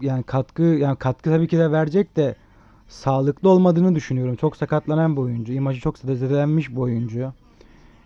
yani 0.00 0.22
katkı 0.22 0.62
yani 0.62 0.96
katkı 0.96 1.30
tabii 1.30 1.48
ki 1.48 1.58
de 1.58 1.72
verecek 1.72 2.16
de 2.16 2.34
sağlıklı 2.88 3.48
olmadığını 3.48 3.94
düşünüyorum. 3.94 4.36
Çok 4.36 4.56
sakatlanan 4.56 5.16
bir 5.16 5.20
oyuncu. 5.20 5.52
İmajı 5.52 5.80
çok 5.80 5.98
zedelenmiş 5.98 6.70
bir 6.70 6.76
oyuncu. 6.76 7.32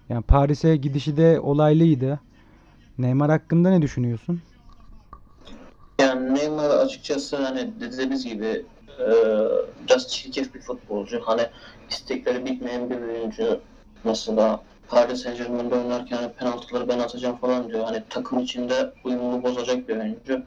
Yani 0.08 0.22
Paris'e 0.22 0.76
gidişi 0.76 1.16
de 1.16 1.40
olaylıydı. 1.40 2.20
Neymar 2.98 3.30
hakkında 3.30 3.70
ne 3.70 3.82
düşünüyorsun? 3.82 4.40
Yani 6.00 6.34
Neymar 6.34 6.70
açıkçası 6.70 7.36
hani 7.36 7.80
dediğimiz 7.80 8.24
gibi 8.24 8.66
e, 9.00 9.06
biraz 9.84 10.08
çirkef 10.08 10.54
bir 10.54 10.60
futbolcu. 10.60 11.20
Hani 11.24 11.46
istekleri 11.90 12.44
bitmeyen 12.44 12.90
bir 12.90 12.96
oyuncu. 12.96 13.60
Mesela 14.04 14.60
Paris 14.88 15.22
Saint 15.22 15.38
Germain'de 15.38 15.74
oynarken 15.74 16.16
hani 16.16 16.32
penaltıları 16.32 16.88
ben 16.88 16.98
atacağım 16.98 17.36
falan 17.36 17.68
diyor. 17.68 17.84
Hani 17.84 18.02
takım 18.10 18.38
içinde 18.38 18.92
uyumunu 19.04 19.42
bozacak 19.42 19.88
bir 19.88 19.96
oyuncu. 19.96 20.42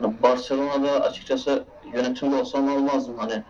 Hani 0.00 0.14
Barcelona'da 0.22 0.90
açıkçası 0.90 1.64
yönetimde 1.94 2.36
olsam 2.36 2.68
almazdım. 2.68 3.18
Hani 3.18 3.42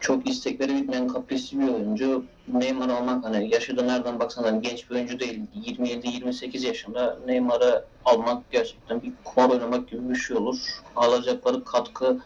çok 0.00 0.28
istekleri 0.28 0.74
bitmeyen 0.74 1.08
kaprisli 1.08 1.58
bir 1.58 1.68
oyuncu. 1.68 2.24
Neymar 2.48 2.88
almak 2.88 3.24
hani 3.24 3.54
yaşı 3.54 3.76
nereden 3.76 4.20
baksan 4.20 4.42
hani 4.42 4.62
genç 4.62 4.90
bir 4.90 4.94
oyuncu 4.94 5.20
değil. 5.20 5.40
27-28 5.54 6.66
yaşında 6.66 7.18
Neymar'ı 7.26 7.84
almak 8.04 8.50
gerçekten 8.50 9.02
bir 9.02 9.12
kumar 9.24 9.50
oynamak 9.50 9.88
gibi 9.88 10.08
bir 10.08 10.14
şey 10.14 10.36
olur. 10.36 10.56
Alacakları 10.96 11.64
katkı 11.64 12.18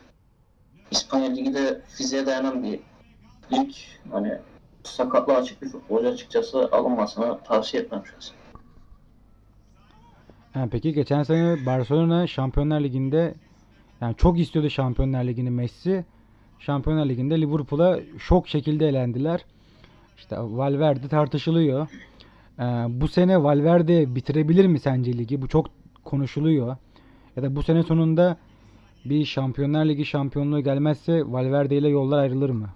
İspanya 0.90 1.30
Ligi 1.30 1.54
de 1.54 1.80
fiziğe 1.88 2.26
dayanan 2.26 2.62
bir 2.62 2.80
lig. 3.52 3.74
Hani 4.12 4.38
sakatlığa 4.84 5.36
açık 5.36 5.62
bir 5.62 5.68
futbolcu 5.68 6.08
açıkçası 6.08 6.68
alınmasını 6.72 7.38
tavsiye 7.44 7.82
etmem 7.82 8.02
şahsen. 8.06 8.36
Ha, 10.52 10.68
peki 10.70 10.92
geçen 10.92 11.22
sene 11.22 11.66
Barcelona 11.66 12.26
Şampiyonlar 12.26 12.80
Ligi'nde 12.80 13.34
yani 14.00 14.16
çok 14.16 14.38
istiyordu 14.38 14.70
Şampiyonlar 14.70 15.24
Ligi'ni 15.24 15.50
Messi. 15.50 16.04
Şampiyonlar 16.66 17.06
Ligi'nde 17.06 17.40
Liverpool'a 17.40 18.00
şok 18.18 18.48
şekilde 18.48 18.88
elendiler. 18.88 19.44
İşte 20.16 20.36
Valverde 20.38 21.08
tartışılıyor. 21.08 21.88
Ee, 22.58 22.62
bu 22.88 23.08
sene 23.08 23.42
Valverde 23.42 24.14
bitirebilir 24.14 24.66
mi 24.66 24.80
sence 24.80 25.18
ligi? 25.18 25.42
Bu 25.42 25.48
çok 25.48 25.66
konuşuluyor. 26.04 26.76
Ya 27.36 27.42
da 27.42 27.56
bu 27.56 27.62
sene 27.62 27.82
sonunda 27.82 28.36
bir 29.04 29.24
Şampiyonlar 29.24 29.84
Ligi 29.84 30.04
şampiyonluğu 30.04 30.60
gelmezse 30.60 31.22
Valverde 31.26 31.76
ile 31.76 31.88
yollar 31.88 32.18
ayrılır 32.18 32.50
mı? 32.50 32.68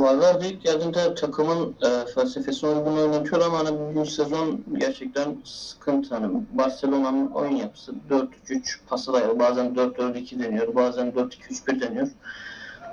Valverde 0.00 0.48
ilk 0.48 0.62
geldiğinde 0.62 1.14
takımın 1.14 1.74
e, 1.82 2.06
felsefesine 2.14 2.70
uygun 2.70 2.96
oynatıyor 2.96 3.40
ama 3.40 3.58
hani 3.58 3.94
bu 3.94 4.06
sezon 4.06 4.64
gerçekten 4.78 5.36
sıkıntı. 5.44 6.14
Hani 6.14 6.42
Barcelona'nın 6.52 7.26
oyun 7.26 7.56
yapısı 7.56 7.92
4-3-3 8.10 8.78
pası 8.88 9.12
dayalı. 9.12 9.38
Bazen 9.38 9.66
4-4-2 9.66 10.42
deniyor, 10.42 10.74
bazen 10.74 11.06
4-2-3-1 11.06 11.80
deniyor. 11.80 12.08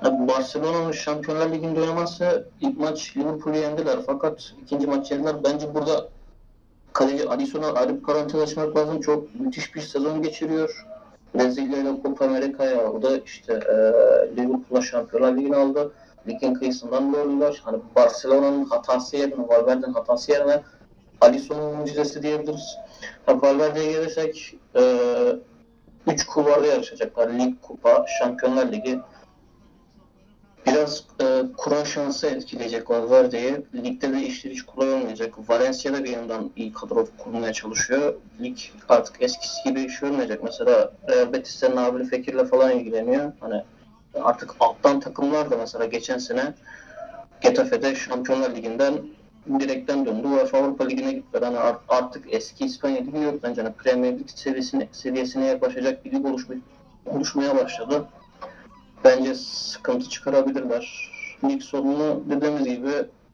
Yani 0.05 0.27
Barcelona'nın 0.27 0.91
Şampiyonlar 0.91 1.51
Ligi'nde 1.51 1.81
oynaması 1.81 2.47
ilk 2.61 2.77
maç 2.79 3.17
Liverpool'u 3.17 3.57
yendiler 3.57 3.97
fakat 4.05 4.53
ikinci 4.61 4.87
maç 4.87 5.11
yendiler. 5.11 5.43
Bence 5.43 5.75
burada 5.75 6.09
kaleci 6.93 7.29
Alisson'a 7.29 7.73
ayrı 7.73 8.01
parantez 8.01 8.41
açmak 8.41 8.77
lazım. 8.77 9.01
Çok 9.01 9.39
müthiş 9.39 9.75
bir 9.75 9.81
sezon 9.81 10.21
geçiriyor. 10.21 10.85
Brezilya 11.35 11.77
ile 11.77 12.01
Copa 12.03 12.25
Amerika'ya 12.25 12.87
aldı. 12.87 13.21
İşte 13.25 13.53
e, 13.53 13.75
Liverpool'a 14.37 14.81
Şampiyonlar 14.81 15.37
Ligi'ni 15.37 15.55
aldı. 15.55 15.91
Ligin 16.27 16.53
kıyısından 16.53 17.11
gördüler. 17.11 17.61
Hani 17.63 17.77
Barcelona'nın 17.95 18.65
hatası 18.65 19.17
yerine, 19.17 19.47
Valverde'nin 19.47 19.93
hatası 19.93 20.31
yerine 20.31 20.61
Alisson'un 21.21 21.75
mucizesi 21.75 22.23
diyebiliriz. 22.23 22.77
Ha, 23.25 23.41
Valverde'ye 23.41 23.91
gelirsek 23.91 24.55
e, 24.75 24.81
3 26.07 26.25
kulvarda 26.25 26.67
yarışacaklar. 26.67 27.29
Lig, 27.29 27.61
kupa, 27.61 28.05
Şampiyonlar 28.19 28.71
Ligi. 28.71 28.99
Biraz 30.67 31.03
e, 31.21 31.41
kura 31.57 31.85
şansı 31.85 32.27
etkileyecek 32.27 32.89
Valverde'yi. 32.89 33.65
Ligde 33.75 34.13
de 34.13 34.21
işler 34.21 34.51
hiç 34.51 34.61
kolay 34.61 34.93
olmayacak. 34.93 35.33
Valencia 35.49 35.93
da 35.93 36.03
bir 36.03 36.09
yandan 36.09 36.51
iyi 36.55 36.73
kadro 36.73 37.07
kurmaya 37.17 37.53
çalışıyor. 37.53 38.13
Lig 38.41 38.57
artık 38.89 39.21
eskisi 39.21 39.63
gibi 39.69 39.81
iş 39.81 40.03
olmayacak. 40.03 40.39
Mesela 40.43 40.91
Real 41.09 41.33
Betis'te 41.33 41.75
Nabil 41.75 42.05
Fekir'le 42.05 42.45
falan 42.45 42.71
ilgileniyor. 42.71 43.31
Hani 43.39 43.63
artık 44.21 44.55
alttan 44.59 44.99
takımlar 44.99 45.51
da 45.51 45.57
mesela 45.57 45.85
geçen 45.85 46.17
sene 46.17 46.53
Getafe'de 47.41 47.95
Şampiyonlar 47.95 48.55
Ligi'nden 48.55 48.93
direkten 49.59 50.05
döndü. 50.05 50.27
UEFA 50.27 50.57
Avrupa 50.57 50.83
Ligi'ne 50.83 51.13
gittiler. 51.13 51.53
Art- 51.53 51.81
artık 51.87 52.25
eski 52.33 52.65
İspanya 52.65 53.01
Ligi 53.01 53.17
yok 53.17 53.43
bence. 53.43 53.61
Hani 53.61 53.73
Premier 53.73 54.19
Lig 54.19 54.29
seviyesine, 54.29 54.87
seviyesine 54.91 55.45
yaklaşacak 55.45 56.05
bir 56.05 56.11
lig 56.11 56.25
oluşmaya 57.05 57.55
başladı. 57.55 58.05
Bence 59.03 59.35
sıkıntı 59.35 60.09
çıkarabilirler. 60.09 61.11
Lig 61.43 61.61
sonunu 61.61 62.23
dediğimiz 62.29 62.63
gibi 62.63 62.91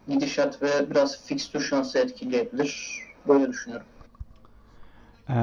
gidişat 0.07 0.61
ve 0.61 0.89
biraz 0.91 1.25
fikstür 1.25 1.61
şansı 1.61 1.99
etkileyebilir. 1.99 2.99
Böyle 3.27 3.47
düşünüyorum. 3.47 3.87
Ee, 5.29 5.33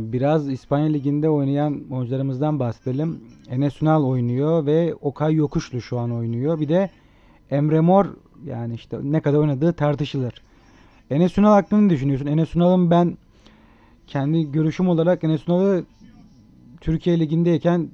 biraz 0.00 0.48
İspanya 0.48 0.86
Ligi'nde 0.86 1.28
oynayan 1.30 1.84
oyuncularımızdan 1.90 2.60
bahsedelim. 2.60 3.20
Enes 3.50 3.82
Ünal 3.82 4.04
oynuyor 4.04 4.66
ve 4.66 4.94
Okay 4.94 5.34
Yokuşlu 5.34 5.80
şu 5.80 5.98
an 5.98 6.12
oynuyor. 6.12 6.60
Bir 6.60 6.68
de 6.68 6.90
Emre 7.50 7.80
Mor 7.80 8.06
yani 8.44 8.74
işte 8.74 8.98
ne 9.02 9.20
kadar 9.20 9.38
oynadığı 9.38 9.72
tartışılır. 9.72 10.34
Enes 11.10 11.38
Ünal 11.38 11.52
hakkında 11.52 11.80
ne 11.80 11.90
düşünüyorsun? 11.90 12.26
Enes 12.26 12.56
Ünal'ın 12.56 12.90
ben 12.90 13.18
kendi 14.06 14.52
görüşüm 14.52 14.88
olarak 14.88 15.24
Enes 15.24 15.48
Ünal'ı 15.48 15.84
Türkiye 16.80 17.20
Ligi'ndeyken 17.20 17.88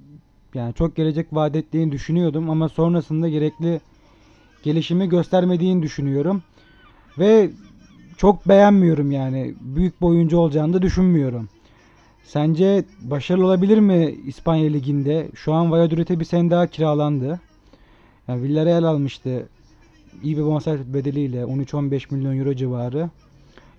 yani 0.55 0.75
çok 0.75 0.97
gelecek 0.97 1.27
vaat 1.33 1.57
ettiğini 1.57 1.93
düşünüyordum 1.93 2.51
ama 2.51 2.69
sonrasında 2.69 3.29
gerekli 3.29 3.81
gelişimi 4.63 5.09
göstermediğini 5.09 5.83
düşünüyorum. 5.83 6.43
Ve 7.19 7.51
çok 8.23 8.49
beğenmiyorum 8.49 9.11
yani. 9.11 9.55
Büyük 9.61 10.01
bir 10.01 10.07
oyuncu 10.07 10.39
olacağını 10.39 10.73
da 10.73 10.83
düşünmüyorum. 10.83 11.49
Sence 12.25 12.85
başarılı 13.01 13.47
olabilir 13.47 13.79
mi 13.79 14.19
İspanya 14.27 14.71
Ligi'nde? 14.71 15.29
Şu 15.35 15.53
an 15.53 15.71
Valladolid'e 15.71 16.21
bir 16.21 16.25
sene 16.25 16.51
daha 16.51 16.67
kiralandı. 16.67 17.41
Yani 18.29 18.43
Villarreal 18.43 18.85
almıştı. 18.85 19.49
İyi 20.23 20.37
bir 20.37 20.43
bonservis 20.43 20.87
bedeliyle 20.87 21.43
13-15 21.43 22.15
milyon 22.15 22.39
euro 22.39 22.55
civarı. 22.55 23.11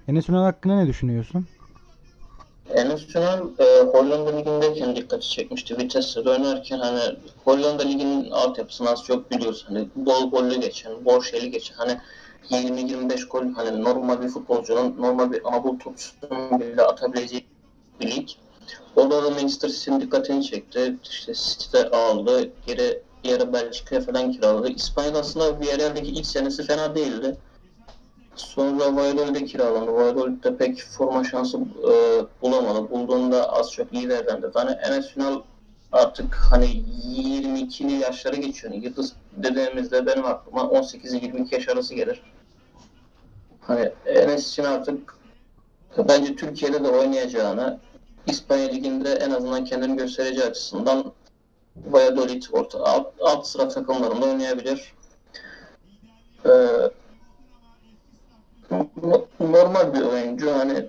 Enes 0.07 0.29
Ünal 0.29 0.43
hakkında 0.43 0.75
ne 0.75 0.87
düşünüyorsun? 0.87 1.45
Enes 2.75 3.15
Ünal 3.15 3.39
e, 3.59 3.83
Hollanda 3.83 4.35
Ligi'ndeyken 4.35 4.95
dikkati 4.95 5.29
çekmişti. 5.29 5.77
Vitesse'de 5.77 6.29
oynarken 6.29 6.79
hani 6.79 7.01
Hollanda 7.43 7.83
Ligi'nin 7.83 8.31
altyapısını 8.31 8.89
az 8.89 9.03
çok 9.03 9.31
biliyoruz. 9.31 9.65
Hani 9.67 9.87
bol 9.95 10.31
gollü 10.31 10.61
geçen, 10.61 11.05
bol 11.05 11.21
şeyli 11.21 11.51
geçen 11.51 11.75
hani 11.75 11.97
20-25 12.49 13.27
gol 13.27 13.53
hani 13.53 13.83
normal 13.83 14.21
bir 14.21 14.27
futbolcunun, 14.27 14.95
normal 15.01 15.31
bir 15.31 15.47
Anadolu 15.47 15.77
topçusunun 15.77 16.59
bile 16.59 16.81
atabileceği 16.81 17.45
bir 18.01 18.11
lig. 18.11 18.29
Orada 18.95 19.23
da 19.23 19.29
Manchester 19.29 19.69
City'nin 19.69 20.01
dikkatini 20.01 20.43
çekti. 20.43 20.97
İşte 21.03 21.33
City'de 21.33 21.89
aldı. 21.89 22.49
Geri 22.67 23.01
bir 23.23 23.29
yere 23.29 23.53
Belçika'ya 23.53 24.01
falan 24.01 24.31
kiraladı. 24.31 24.69
İspanya'da 24.69 25.19
aslında 25.19 25.59
Villarreal'deki 25.59 26.07
ilk 26.07 26.25
senesi 26.25 26.63
fena 26.63 26.95
değildi. 26.95 27.37
Sonra 28.35 28.95
Valladolid'e 28.95 29.45
kiralandı. 29.45 29.93
Valladolid'de 29.93 30.57
pek 30.57 30.83
forma 30.83 31.23
şansı 31.23 31.57
e, 31.57 31.91
bulamadı. 32.41 32.89
Bulduğunda 32.89 33.53
az 33.53 33.71
çok 33.71 33.93
iyi 33.93 34.09
değerlendirdi. 34.09 34.51
Hani 34.53 34.71
Enes 34.71 35.17
Ünal 35.17 35.41
artık 35.91 36.35
hani 36.35 36.65
22'li 37.15 37.93
yaşları 37.93 38.35
geçiyor. 38.35 38.73
Yıldız 38.73 39.13
dediğimizde 39.37 40.05
benim 40.05 40.25
aklıma 40.25 40.61
18-22 40.61 41.55
yaş 41.55 41.69
arası 41.69 41.95
gelir. 41.95 42.21
Hani 43.67 43.91
Enes 44.05 44.49
için 44.49 44.63
artık 44.63 45.15
bence 45.97 46.35
Türkiye'de 46.35 46.83
de 46.83 46.89
oynayacağını 46.89 47.79
İspanya 48.27 48.67
Ligi'nde 48.67 49.13
en 49.13 49.31
azından 49.31 49.65
kendini 49.65 49.97
göstereceği 49.97 50.45
açısından 50.45 51.13
Valladolid 51.85 52.43
orta 52.51 52.83
alt, 52.83 53.07
alt 53.21 53.47
sıra 53.47 53.67
takımlarında 53.67 54.25
oynayabilir. 54.25 54.93
Ee, 56.45 56.49
no- 58.71 59.25
normal 59.39 59.93
bir 59.93 60.01
oyuncu 60.01 60.51
hani 60.53 60.85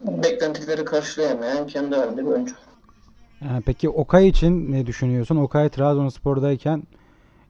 beklentileri 0.00 0.84
karşılayamayan 0.84 1.66
kendi 1.66 1.96
halinde 1.96 2.20
bir 2.20 2.30
oyuncu. 2.30 2.54
Yani 3.40 3.62
peki 3.66 3.88
Okay 3.88 4.28
için 4.28 4.72
ne 4.72 4.86
düşünüyorsun? 4.86 5.36
Okay 5.36 5.68
Trabzonspor'dayken 5.68 6.82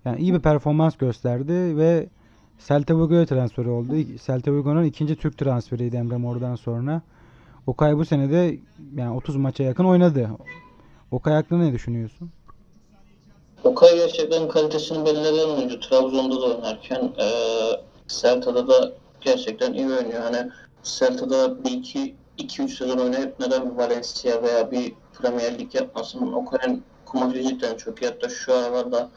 yani 0.05 0.21
iyi 0.21 0.35
bir 0.35 0.41
performans 0.41 0.97
gösterdi 0.97 1.77
ve 1.77 2.07
Celta 2.59 2.95
Vigo'ya 2.95 3.27
transferi 3.27 3.69
oldu. 3.69 3.95
Celta 4.27 4.53
Vigo'nun 4.53 4.85
ikinci 4.85 5.17
Türk 5.17 5.39
transferiydi 5.39 5.97
Emre 5.97 6.17
Mor'dan 6.17 6.57
sonra. 6.57 7.03
Okay 7.67 7.97
bu 7.97 8.05
sene 8.05 8.31
de 8.31 8.59
yani 8.97 9.17
30 9.17 9.37
maça 9.37 9.63
yakın 9.65 9.85
oynadı. 9.85 10.31
Okay 11.11 11.35
hakkında 11.35 11.65
ne 11.65 11.73
düşünüyorsun? 11.73 12.31
Okay 13.65 13.97
gerçekten 13.97 14.49
kalitesini 14.49 15.07
belirleyen 15.07 15.49
oyuncu. 15.49 15.81
Trabzon'da 15.81 16.41
da 16.41 16.45
oynarken 16.47 17.13
e, 17.19 17.29
Celta'da 18.09 18.69
da 18.69 18.93
gerçekten 19.21 19.73
iyi 19.73 19.87
oynuyor. 19.87 20.23
Hani 20.23 20.51
Celta'da 20.83 21.65
bir 21.65 21.71
iki, 21.71 22.15
iki 22.39 22.63
üç 22.63 22.79
sezon 22.79 22.99
oynayıp 22.99 23.41
neden 23.41 23.71
bir 23.71 23.77
Valencia 23.77 24.43
veya 24.43 24.71
bir 24.71 24.93
Premier 25.19 25.59
Lig 25.59 25.75
yapmasın? 25.75 26.33
Okay'ın 26.33 26.83
kumaşı 27.07 27.43
cidden 27.43 27.77
çok 27.77 28.03
iyi. 28.03 28.07
Hatta 28.07 28.29
şu 28.29 28.55
aralarda 28.55 29.11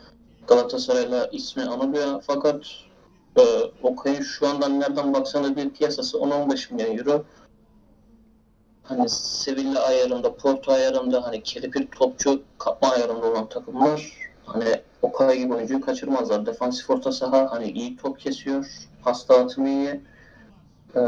Galatasaray'la 0.47 1.27
ismi 1.31 1.63
anılıyor. 1.63 2.23
Fakat 2.27 2.65
e, 3.41 3.71
Okay'ın 3.83 4.21
şu 4.21 4.47
andan 4.47 4.79
nereden 4.79 5.13
baksan 5.13 5.55
bir 5.55 5.69
piyasası 5.69 6.17
10-15 6.17 6.73
milyon 6.73 6.97
euro. 6.97 7.23
Hani 8.83 9.09
Sevilla 9.09 9.85
ayarında, 9.85 10.35
Porto 10.35 10.71
ayarında, 10.71 11.23
hani 11.23 11.43
kelepir 11.43 11.87
topçu 11.87 12.41
kapma 12.57 12.89
ayarında 12.89 13.25
olan 13.25 13.49
takımlar 13.49 14.13
hani 14.45 14.81
Okay 15.01 15.37
gibi 15.37 15.53
oyuncuyu 15.53 15.81
kaçırmazlar. 15.81 16.45
Defansif 16.45 16.89
orta 16.89 17.11
saha 17.11 17.51
hani 17.51 17.71
iyi 17.71 17.97
top 17.97 18.19
kesiyor. 18.19 18.67
Pas 19.03 19.29
dağıtımı 19.29 19.69
iyi. 19.69 20.01
Ee, 20.95 21.01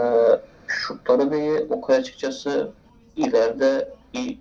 şutları 0.68 1.32
da 1.32 1.38
iyi. 1.38 1.60
Okay 1.60 1.98
açıkçası 1.98 2.70
ileride 3.16 3.94
iyi, 4.14 4.40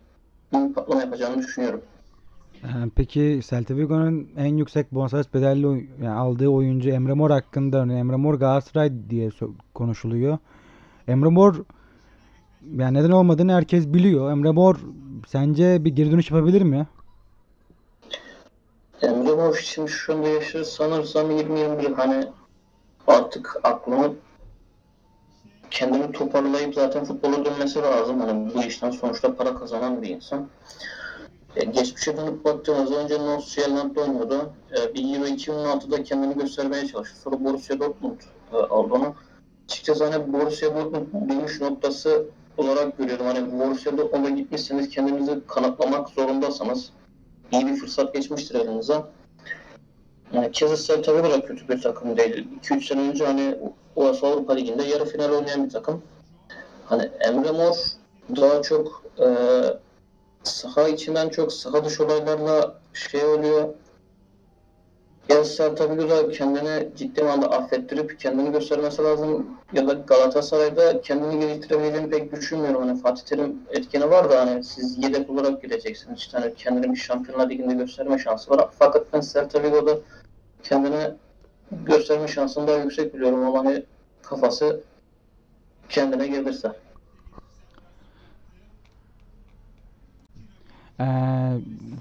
iyi 0.52 0.72
patlama 0.72 1.00
yapacağını 1.00 1.38
düşünüyorum. 1.38 1.82
Ee, 2.64 2.68
Peki 2.96 3.40
Celta 3.48 3.76
Vigo'nun 3.76 4.28
en 4.36 4.56
yüksek 4.56 4.92
bonservis 4.92 5.34
bedelli 5.34 5.88
yani 6.02 6.18
aldığı 6.18 6.48
oyuncu 6.48 6.90
Emre 6.90 7.12
Mor 7.12 7.30
hakkında 7.30 7.82
Emre 7.82 8.16
Mor 8.16 8.34
Galatasaray 8.34 8.92
diye 9.10 9.30
konuşuluyor. 9.74 10.38
Emre 11.08 11.28
Mor 11.28 11.54
yani 12.76 12.98
neden 12.98 13.10
olmadığını 13.10 13.52
herkes 13.52 13.86
biliyor. 13.86 14.32
Emre 14.32 14.50
Mor 14.50 14.76
sence 15.28 15.84
bir 15.84 15.90
geri 15.90 16.10
dönüş 16.10 16.30
yapabilir 16.30 16.62
mi? 16.62 16.86
Emre 19.02 19.34
Mor 19.34 19.56
için 19.56 19.86
şu 19.86 20.14
anda 20.14 20.28
yaşı 20.28 20.64
sanırsam 20.64 21.30
20-21 21.30 21.94
hani 21.94 22.26
artık 23.06 23.56
aklını 23.62 24.12
kendini 25.70 26.12
toparlayıp 26.12 26.74
zaten 26.74 27.04
futbola 27.04 27.44
dönmesi 27.44 27.78
lazım. 27.78 28.20
Hani 28.20 28.54
bu 28.54 28.62
işten 28.62 28.90
sonuçta 28.90 29.34
para 29.36 29.54
kazanan 29.54 30.02
bir 30.02 30.08
insan. 30.08 30.48
E, 31.56 31.64
geçmişe 31.64 32.16
dönüp 32.16 32.44
baktığımızda 32.44 32.96
önce 32.96 33.18
Nordsjælland'da 33.18 34.00
oynuyordu. 34.00 34.52
E, 34.76 34.94
bir 34.94 35.14
Euro 35.14 35.26
2016'da 35.26 36.02
kendini 36.02 36.34
göstermeye 36.34 36.86
çalıştı. 36.86 37.20
Sonra 37.20 37.44
Borussia 37.44 37.80
Dortmund 37.80 38.20
e, 38.52 38.56
aldı 38.56 38.94
onu. 38.94 39.14
Açıkçası 39.68 40.04
hani 40.04 40.32
Borussia 40.32 40.74
Dortmund 40.74 41.30
dönüş 41.30 41.60
noktası 41.60 42.24
olarak 42.56 42.98
görüyorum. 42.98 43.26
Hani 43.26 43.60
Borussia 43.60 43.98
Dortmund'a 43.98 44.30
gitmişsiniz 44.30 44.88
kendinizi 44.88 45.40
kanıtlamak 45.46 46.08
zorundasınız. 46.08 46.90
İyi 47.52 47.66
bir 47.66 47.76
fırsat 47.76 48.14
geçmiştir 48.14 48.54
elinize. 48.54 49.02
Yani 50.32 50.52
Kazakistan 50.52 51.02
tabii 51.02 51.30
da 51.30 51.46
kötü 51.46 51.68
bir 51.68 51.82
takım 51.82 52.16
değil. 52.16 52.48
2-3 52.62 52.86
sene 52.86 53.00
önce 53.00 53.26
hani 53.26 53.58
UEFA 53.96 54.28
Avrupa 54.28 54.52
Ligi'nde 54.52 54.82
yarı 54.82 55.04
final 55.04 55.30
oynayan 55.30 55.64
bir 55.64 55.70
takım. 55.70 56.02
Hani 56.84 57.10
Emre 57.20 57.50
Mor 57.50 57.76
daha 58.36 58.62
çok 58.62 59.02
e, 59.18 59.26
saha 60.44 60.88
içinden 60.88 61.28
çok 61.28 61.52
saha 61.52 61.84
dışı 61.84 62.04
olaylarla 62.04 62.74
şey 62.92 63.24
oluyor. 63.24 63.68
Ya 65.28 65.36
Vigo'da 65.90 66.28
kendini 66.30 66.88
ciddi 66.96 67.24
anlamda 67.24 67.50
affettirip 67.50 68.20
kendini 68.20 68.52
göstermesi 68.52 69.02
lazım. 69.02 69.46
Ya 69.72 69.88
da 69.88 69.92
Galatasaray'da 69.92 71.00
kendini 71.00 71.40
geliştirebileceğini 71.40 72.10
pek 72.10 72.32
düşünmüyorum. 72.32 72.82
Hani 72.82 73.02
Fatih 73.02 73.22
Terim 73.24 73.58
etkeni 73.70 74.10
var 74.10 74.30
da 74.30 74.40
hani 74.40 74.64
siz 74.64 74.98
yedek 74.98 75.30
olarak 75.30 75.62
gideceksiniz. 75.62 76.18
İşte 76.18 76.38
hani 76.38 76.54
kendini 76.54 76.92
bir 76.92 76.96
Şampiyonlar 76.96 77.50
Ligi'nde 77.50 77.74
gösterme 77.74 78.18
şansı 78.18 78.50
var. 78.50 78.68
Fakat 78.78 79.12
ben 79.12 79.20
Celta 79.20 79.62
Vigo'da 79.62 79.98
kendini 80.62 81.10
gösterme 81.72 82.28
şansını 82.28 82.68
daha 82.68 82.76
yüksek 82.76 83.14
biliyorum 83.14 83.44
ama 83.44 83.58
hani 83.58 83.84
kafası 84.22 84.80
kendine 85.88 86.26
gelirse. 86.26 86.72
Ee, 91.00 91.04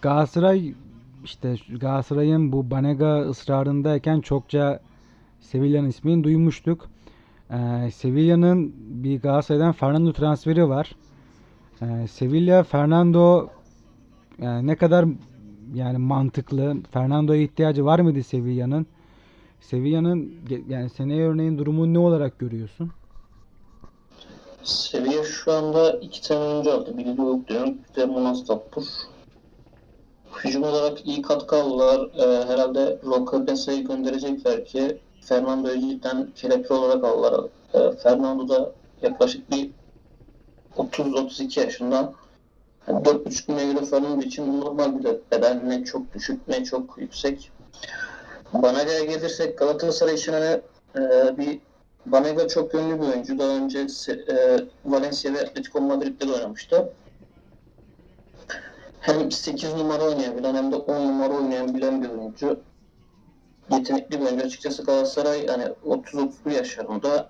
Galatasaray 0.02 0.74
işte 1.24 1.56
Galatasaray'ın 1.80 2.52
bu 2.52 2.72
Banega 2.72 3.22
ısrarındayken 3.22 4.22
çokça 4.22 4.80
Sevilla'nın 5.40 5.88
ismini 5.88 6.24
duymuştuk. 6.24 6.90
Ee, 7.52 7.90
Sevilla'nın 7.92 8.74
bir 8.78 9.22
Galatasaray'dan 9.22 9.72
Fernando 9.72 10.14
transferi 10.14 10.70
var. 10.70 10.96
Ee, 11.82 12.08
Sevilla 12.08 12.64
Fernando 12.64 13.50
yani 14.42 14.68
ne 14.68 14.76
kadar 14.76 15.06
yani 15.74 15.98
mantıklı. 15.98 16.78
Fernando'ya 16.92 17.42
ihtiyacı 17.42 17.86
var 17.86 18.00
mıydı 18.00 18.24
Sevilla'nın? 18.24 18.86
Sevilla'nın 19.62 20.34
yani 20.70 20.90
seneye 20.90 21.28
örneğin 21.28 21.58
durumunu 21.58 21.94
ne 21.94 22.00
olarak 22.00 22.40
görüyorsun? 22.40 22.92
Seviye 24.64 25.24
şu 25.24 25.52
anda 25.52 25.92
iki 25.92 26.22
tane 26.22 26.46
oyuncu 26.46 26.74
aldı. 26.74 26.98
De 26.98 27.22
yok 27.22 27.48
diyorum. 27.48 27.78
Bir 27.90 28.02
de 28.02 28.06
Munas 28.06 28.46
Tapur. 28.46 28.84
Hücum 30.44 30.64
olarak 30.64 31.06
iyi 31.08 31.22
katkı 31.22 31.56
aldılar. 31.56 32.10
Ee, 32.18 32.46
herhalde 32.48 33.00
Roca 33.04 33.48
Besa'yı 33.48 33.88
gönderecekler 33.88 34.66
ki 34.66 34.98
Fernando'yu 35.22 35.80
cidden 35.80 36.28
kelepçe 36.36 36.74
olarak 36.74 37.04
aldılar. 37.04 37.46
Ee, 37.74 37.98
Fernando 37.98 38.50
da 38.50 38.72
yaklaşık 39.02 39.52
bir 39.52 39.72
30-32 40.78 41.60
yaşında. 41.60 42.14
Yani 42.88 43.04
4,5 43.04 43.52
milyon 43.52 43.76
euro 43.76 43.86
Fernando 43.86 44.22
için 44.22 44.62
normal 44.62 45.00
bir 45.00 45.06
bedel. 45.32 45.62
Ne 45.64 45.84
çok 45.84 46.14
düşük 46.14 46.48
ne 46.48 46.64
çok 46.64 46.98
yüksek. 46.98 47.52
Banaga'ya 48.54 49.04
gelirsek 49.04 49.58
Galatasaray 49.58 50.16
için 50.16 50.34
hani 50.34 50.62
e, 50.96 51.38
bir 51.38 51.60
Banega 52.06 52.48
çok 52.48 52.74
yönlü 52.74 53.02
bir 53.02 53.08
oyuncu. 53.08 53.40
Daha 53.40 53.50
önce 53.50 53.80
e, 54.10 54.60
Valencia 54.86 55.34
ve 55.34 55.42
Atletico 55.42 55.82
Madrid'de 55.82 56.28
de 56.28 56.34
oynamıştı. 56.34 56.94
Hem 59.00 59.32
8 59.32 59.74
numara 59.74 60.04
oynayabilen 60.04 60.56
hem 60.56 60.72
de 60.72 60.76
10 60.76 61.08
numara 61.08 61.34
oynayabilen 61.34 62.04
bir 62.04 62.10
oyuncu. 62.10 62.60
Yetenekli 63.72 64.22
bir 64.22 64.26
oyuncu. 64.26 64.46
Açıkçası 64.46 64.84
Galatasaray 64.84 65.48
hani 65.48 65.64
30-31 65.64 66.54
yaşlarında 66.54 67.30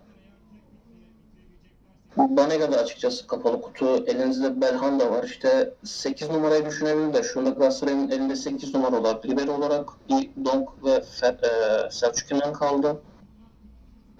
Banega 2.17 2.71
da 2.71 2.77
açıkçası 2.77 3.27
kapalı 3.27 3.61
kutu. 3.61 4.05
Elinizde 4.05 4.61
Belhanda 4.61 5.11
var. 5.11 5.23
İşte 5.23 5.73
8 5.83 6.29
numarayı 6.29 6.65
düşünebilirler. 6.65 7.23
Şu 7.23 7.39
anda 7.39 7.49
Galatasaray'ın 7.49 8.11
elinde 8.11 8.35
8 8.35 8.73
numara 8.73 8.99
olarak 8.99 9.25
libero 9.25 9.53
olarak 9.53 9.89
bir 10.09 10.45
Donk 10.45 10.85
ve 10.85 10.89
Fer- 10.89 11.85
e, 11.87 11.91
Selçuk 11.91 12.55
kaldı. 12.59 13.01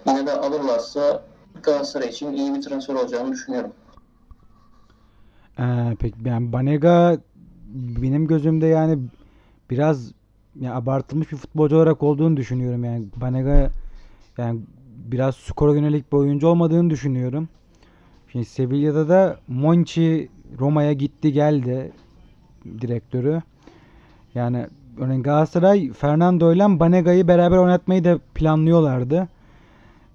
Yine 0.06 0.26
de 0.26 0.32
alırlarsa 0.32 1.22
Galatasaray 1.62 2.08
için 2.08 2.32
iyi 2.32 2.54
bir 2.54 2.62
transfer 2.62 2.94
olacağını 2.94 3.32
düşünüyorum. 3.32 3.72
Ee, 5.58 5.96
peki 5.98 6.16
yani 6.24 6.52
Banega 6.52 7.18
benim 7.74 8.26
gözümde 8.26 8.66
yani 8.66 8.98
biraz 9.70 10.12
ya 10.60 10.74
abartılmış 10.74 11.32
bir 11.32 11.36
futbolcu 11.36 11.76
olarak 11.76 12.02
olduğunu 12.02 12.36
düşünüyorum 12.36 12.84
yani 12.84 13.04
Banega 13.16 13.70
yani 14.38 14.60
biraz 14.88 15.36
skora 15.36 15.74
yönelik 15.74 16.12
bir 16.12 16.16
oyuncu 16.16 16.48
olmadığını 16.48 16.90
düşünüyorum. 16.90 17.48
Şimdi 18.32 18.44
Sevilla'da 18.44 19.08
da 19.08 19.38
Monchi 19.48 20.28
Roma'ya 20.58 20.92
gitti 20.92 21.32
geldi 21.32 21.92
direktörü. 22.80 23.42
Yani 24.34 24.66
örneğin 24.98 25.22
Galatasaray 25.22 25.92
Fernando 25.92 26.52
ile 26.52 26.80
Banega'yı 26.80 27.28
beraber 27.28 27.56
oynatmayı 27.56 28.04
da 28.04 28.18
planlıyorlardı. 28.34 29.28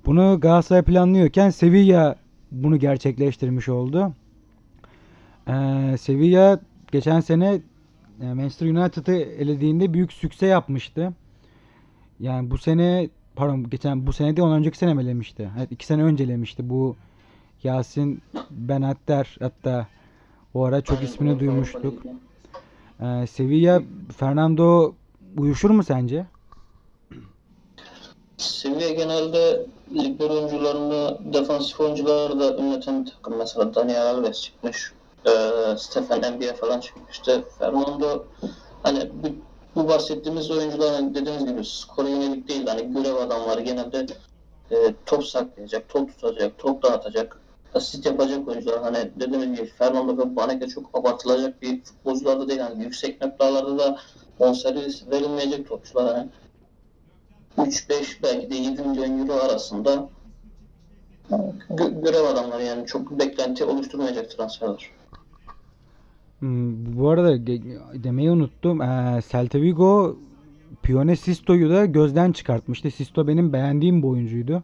Bunu 0.06 0.40
Galatasaray 0.40 0.82
planlıyorken 0.82 1.50
Sevilla 1.50 2.16
bunu 2.52 2.80
gerçekleştirmiş 2.80 3.70
oldu. 3.70 4.14
Ee, 5.48 5.96
Sevilla 6.00 6.60
geçen 6.92 7.20
sene 7.20 7.62
e, 8.22 8.34
Manchester 8.34 8.68
United'ı 8.68 9.16
elediğinde 9.16 9.94
büyük 9.94 10.14
sükse 10.14 10.46
yapmıştı. 10.46 11.14
Yani 12.20 12.52
bu 12.52 12.58
sene 12.58 13.10
pardon 13.36 13.70
geçen 13.70 14.08
bu 14.08 14.14
sene 14.14 14.38
değil 14.38 14.48
ondan 14.48 14.60
önceki 14.60 14.78
sene 14.78 14.94
mi 14.94 15.02
elemişti? 15.02 15.50
Evet 15.58 15.72
iki 15.72 15.86
sene 15.86 16.04
önce 16.04 16.24
elemişti. 16.24 16.70
Bu 16.70 16.96
Yasin 17.64 18.22
Benatter 18.52 19.38
hatta 19.40 19.88
o 20.54 20.64
ara 20.64 20.82
çok 20.82 21.04
ismini 21.04 21.40
duymuştuk. 21.40 22.04
Ee, 23.02 23.28
Sevilla 23.28 23.82
Fernando 24.18 24.94
uyuşur 25.38 25.70
mu 25.70 25.84
sence? 25.84 26.26
Sevilla 28.38 28.90
genelde 28.90 29.66
libero 29.94 30.34
oyuncularını, 30.34 31.18
defansif 31.34 31.80
oyuncuları 31.80 32.40
da 32.40 32.58
ünleten 32.58 33.06
bir 33.06 33.12
takım. 33.12 33.38
Mesela 33.38 33.76
Daniel 33.76 34.06
Alves 34.06 34.42
çıkmış, 34.42 34.94
e, 35.26 35.32
Stefan 35.78 36.24
Enbiya 36.24 36.54
falan 36.54 36.80
çıkmıştı. 36.80 37.44
Fernando 37.60 38.26
hani 38.84 39.12
bu, 39.24 39.28
bu 39.76 39.88
bahsettiğimiz 39.88 40.52
oyuncular 40.52 40.94
hani 40.94 41.16
dediğimiz 41.16 41.46
gibi 41.46 41.66
skora 41.66 42.10
yönelik 42.10 42.48
değil. 42.48 42.68
Hani 42.68 42.94
görev 42.94 43.16
adamları 43.16 43.62
genelde 43.62 44.06
e, 44.72 44.76
top 45.06 45.26
saklayacak, 45.26 45.90
top 45.90 46.10
tutacak, 46.10 46.58
top 46.58 46.84
dağıtacak, 46.84 47.40
asist 47.74 48.06
yapacak 48.06 48.48
oyuncular. 48.48 48.82
Hani 48.82 49.12
dediğimiz 49.20 49.60
gibi 49.60 49.68
Fernando 49.68 50.18
ve 50.18 50.36
Banega 50.36 50.68
çok 50.68 51.00
abartılacak 51.00 51.62
bir 51.62 51.84
futbolcular 51.84 52.40
da 52.40 52.50
değil. 52.50 52.60
Hani 52.60 52.84
yüksek 52.84 53.22
noktalarda 53.22 53.78
da 53.78 53.98
bonservis 54.40 55.08
verilmeyecek 55.12 55.70
topçular. 55.70 56.16
Hani 56.16 56.30
3-5 57.58 58.24
belki 58.24 58.50
de 58.50 58.56
7 58.56 58.82
milyon 58.82 59.20
euro 59.20 59.34
arasında 59.34 60.10
gö- 61.70 62.04
görev 62.04 62.24
adamları 62.24 62.64
yani 62.64 62.86
çok 62.86 63.20
beklenti 63.20 63.64
oluşturmayacak 63.64 64.32
transferler. 64.32 64.90
Hmm, 66.40 66.96
bu 66.98 67.10
arada 67.10 67.48
demeyi 68.04 68.32
unuttum. 68.32 68.82
Ee, 68.82 69.22
Celta 69.32 69.62
Vigo 69.62 70.16
Pione 70.84 71.16
Sisto'yu 71.16 71.70
da 71.70 71.86
gözden 71.86 72.32
çıkartmıştı. 72.32 72.92
Sisto 72.92 73.28
benim 73.28 73.54
beğendiğim 73.54 74.04
bir 74.04 74.08
oyuncuydu. 74.08 74.64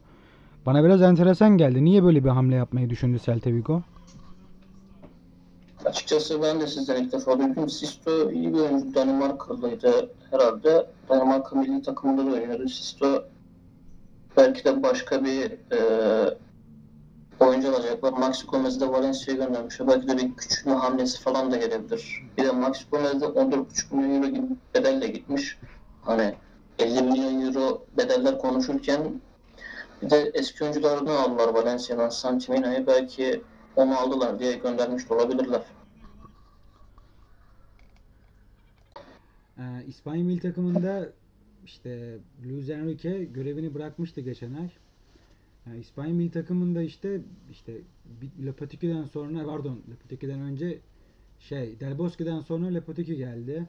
Bana 0.65 0.84
biraz 0.84 1.01
enteresan 1.01 1.58
geldi. 1.58 1.86
Niye 1.86 2.04
böyle 2.04 2.23
bir 2.23 2.30
hamle 2.30 2.56
yapmayı 2.56 2.89
düşündü 2.89 3.19
Celta 3.25 3.49
Vigo? 3.49 3.82
Açıkçası 5.85 6.41
ben 6.41 6.61
de 6.61 6.67
sizden 6.67 7.03
ilk 7.03 7.11
defa 7.11 7.39
duydum. 7.39 7.69
Sisto 7.69 8.31
iyi 8.31 8.53
bir 8.53 8.59
oyuncu. 8.59 8.95
Danimarkalıydı 8.95 10.11
herhalde. 10.31 10.87
Danimarka 11.09 11.55
milli 11.55 11.81
takımında 11.81 12.31
da 12.31 12.35
oynuyordu. 12.35 12.69
Sisto 12.69 13.23
belki 14.37 14.63
de 14.63 14.83
başka 14.83 15.25
bir 15.25 15.51
e, 15.51 15.79
oyuncu 17.39 17.69
alacaklar. 17.75 18.13
Maxi 18.13 18.47
Gomez 18.47 18.81
de 18.81 18.89
Valencia'ya 18.89 19.45
göndermişler. 19.45 19.87
Belki 19.87 20.07
de 20.07 20.17
bir 20.17 20.35
küçülme 20.35 20.75
hamlesi 20.75 21.19
falan 21.21 21.51
da 21.51 21.57
gelebilir. 21.57 22.23
Bir 22.37 22.45
de 22.45 22.51
Maxi 22.51 22.85
Gomez 22.91 23.21
de 23.21 23.25
14,5 23.25 23.95
milyon 23.95 24.15
euro 24.15 24.27
gibi 24.27 24.47
bedelle 24.75 25.07
gitmiş. 25.07 25.57
Hani 26.01 26.35
50 26.79 27.01
milyon 27.01 27.41
euro 27.41 27.85
bedeller 27.97 28.37
konuşurken 28.37 29.21
bir 30.01 30.09
de 30.09 30.31
eski 30.33 30.63
oyuncularını 30.63 31.19
aldılar 31.19 31.53
Valencia'dan. 31.53 32.09
Santimina'yı 32.09 32.87
belki 32.87 33.41
onu 33.75 33.97
aldılar 33.97 34.39
diye 34.39 34.57
göndermiş 34.57 35.10
de 35.10 35.13
olabilirler. 35.13 35.62
Ee, 39.57 39.62
İspanya 39.88 40.23
milli 40.23 40.39
takımında 40.39 41.10
işte 41.65 42.17
Luis 42.45 42.69
Enrique 42.69 43.23
görevini 43.23 43.73
bırakmıştı 43.73 44.21
geçen 44.21 44.53
ay. 44.53 44.69
Yani 45.65 45.79
İspanya 45.79 46.13
milli 46.13 46.31
takımında 46.31 46.81
işte 46.81 47.21
işte 47.51 47.73
Lopetegui'den 48.45 49.03
sonra 49.03 49.45
pardon 49.45 49.81
Lopetegui'den 49.89 50.39
önce 50.39 50.79
şey 51.39 51.79
Del 51.79 51.97
Bosque'den 51.97 52.39
sonra 52.39 52.73
Lopetegui 52.73 53.17
geldi. 53.17 53.67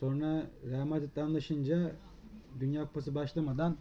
Sonra 0.00 0.46
Real 0.70 0.84
Madrid'le 0.84 1.18
anlaşınca 1.18 1.92
Dünya 2.60 2.86
Kupası 2.86 3.14
başlamadan 3.14 3.76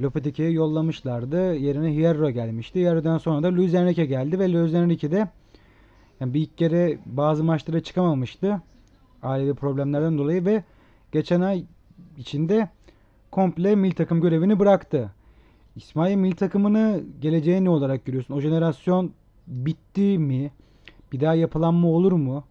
Lopetegui'ye 0.00 0.50
yollamışlardı. 0.50 1.54
Yerine 1.54 1.94
Hierro 1.94 2.30
gelmişti. 2.30 2.80
Hierro'dan 2.80 3.18
sonra 3.18 3.42
da 3.42 3.56
Luis 3.56 3.74
Enrique 3.74 4.06
geldi 4.06 4.38
ve 4.38 4.52
Luis 4.52 4.74
Enrique 4.74 5.10
de 5.10 5.28
yani 6.20 6.34
bir 6.34 6.40
iki 6.40 6.56
kere 6.56 6.98
bazı 7.06 7.44
maçlara 7.44 7.80
çıkamamıştı. 7.80 8.62
Ailevi 9.22 9.54
problemlerden 9.54 10.18
dolayı 10.18 10.44
ve 10.44 10.64
geçen 11.12 11.40
ay 11.40 11.64
içinde 12.18 12.68
komple 13.30 13.74
milli 13.74 13.94
takım 13.94 14.20
görevini 14.20 14.58
bıraktı. 14.58 15.12
İsmail 15.76 16.16
milli 16.16 16.34
takımını 16.34 17.02
geleceğe 17.20 17.64
ne 17.64 17.70
olarak 17.70 18.04
görüyorsun? 18.04 18.34
O 18.34 18.40
jenerasyon 18.40 19.12
bitti 19.46 20.18
mi? 20.18 20.50
Bir 21.12 21.20
daha 21.20 21.34
yapılanma 21.34 21.88
olur 21.88 22.12
mu? 22.12 22.44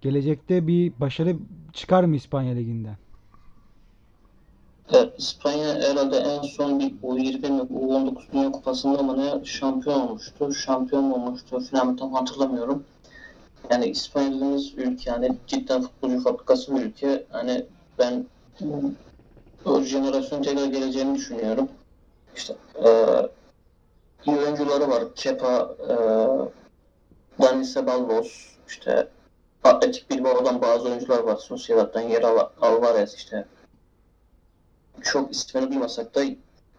Gelecekte 0.00 0.66
bir 0.66 0.92
başarı 1.00 1.36
çıkar 1.72 2.04
mı 2.04 2.16
İspanya 2.16 2.54
Ligi'nden? 2.54 2.96
Evet, 4.92 5.12
İspanya 5.18 5.74
herhalde 5.74 6.16
en 6.16 6.42
son 6.42 6.80
bir 6.80 6.94
U20 7.02 7.50
mi 7.50 7.60
U19 7.62 8.32
Dünya 8.32 8.52
Kupası'nda 8.52 9.02
mı 9.02 9.18
ne 9.18 9.44
şampiyon 9.44 10.00
olmuştu. 10.00 10.54
Şampiyon 10.54 11.04
mu 11.04 11.14
olmuştu 11.14 11.60
falan 11.60 11.96
tam 11.96 12.12
hatırlamıyorum. 12.12 12.84
Yani 13.70 13.86
İspanya 13.86 14.30
dediğimiz 14.32 14.74
ülke 14.74 15.10
yani 15.10 15.36
cidden 15.46 15.82
futbolcu 15.82 16.20
fabrikası 16.22 16.76
bir 16.76 16.80
ülke. 16.82 17.26
Hani 17.30 17.66
ben 17.98 18.26
o 19.64 19.80
jenerasyon 19.82 20.42
tekrar 20.42 20.66
geleceğini 20.66 21.14
düşünüyorum. 21.14 21.68
İşte 22.36 22.54
eee 22.84 23.28
iyi 24.26 24.36
oyuncuları 24.36 24.88
var. 24.88 25.04
Kepa, 25.14 25.76
eee 25.88 25.96
Dani 27.42 27.66
Ceballos, 27.66 28.48
işte 28.68 29.08
Atletik 29.64 30.10
Bilbao'dan 30.10 30.62
bazı 30.62 30.88
oyuncular 30.88 31.18
var. 31.18 31.36
Sociedad'dan 31.36 32.00
yer 32.00 32.22
Al- 32.22 32.48
Alvarez 32.60 33.14
işte. 33.14 33.46
Çok 35.06 35.32
ismini 35.32 35.70
duymasak 35.70 36.14
da 36.14 36.20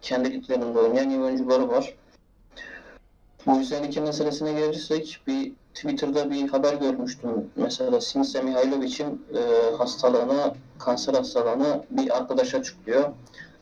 kendi 0.01 0.33
liglerinde 0.33 0.79
oynayan 0.79 1.09
iyi 1.09 1.19
oyuncuları 1.19 1.69
var. 1.69 1.93
Luis 3.47 3.71
Enrique 3.71 4.05
meselesine 4.05 4.53
gelirsek 4.53 5.21
bir 5.27 5.53
Twitter'da 5.73 6.31
bir 6.31 6.49
haber 6.49 6.73
görmüştüm. 6.73 7.51
Mesela 7.55 8.01
Sinisa 8.01 8.41
Mihailovic'in 8.41 9.25
e, 9.35 9.75
hastalığını, 9.77 10.53
kanser 10.79 11.13
hastalığını 11.13 11.83
bir 11.89 12.17
arkadaş 12.17 12.55
açıklıyor. 12.55 13.09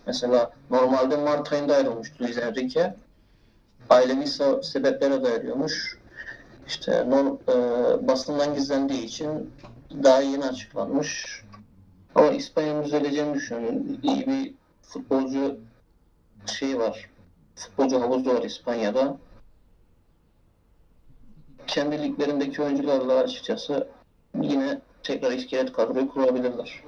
Mesela 0.08 0.52
normalde 0.70 1.18
Mart 1.18 1.54
ayında 1.54 1.76
ayrılmıştı 1.76 2.24
Luis 2.24 2.38
Enrique. 2.38 2.96
Ailevi 3.90 4.24
se- 4.24 4.64
sebeplere 4.64 5.24
dayanıyormuş. 5.24 5.98
İşte 6.68 7.10
non, 7.10 7.40
e, 7.50 7.54
basından 8.08 8.54
gizlendiği 8.56 9.04
için 9.04 9.52
daha 10.04 10.22
yeni 10.22 10.46
açıklanmış. 10.46 11.42
Ama 12.16 12.32
İspanya'nın 12.32 12.84
düzeleceğini 12.84 13.34
düşünüyorum. 13.34 13.84
İyi 14.04 14.28
bir 14.28 14.54
futbolcu 14.82 15.58
şeyi 16.46 16.78
var. 16.78 17.10
Futbolcu 17.56 18.02
havuzu 18.02 18.30
var 18.30 18.44
İspanya'da. 18.44 19.18
Kendi 21.68 22.04
liglerindeki 22.04 22.62
oyuncularla 22.62 23.14
açıkçası 23.14 23.88
yine 24.42 24.82
tekrar 25.04 25.32
iskelet 25.32 25.74
kadroyu 25.74 26.10
kurabilirler. 26.10 26.84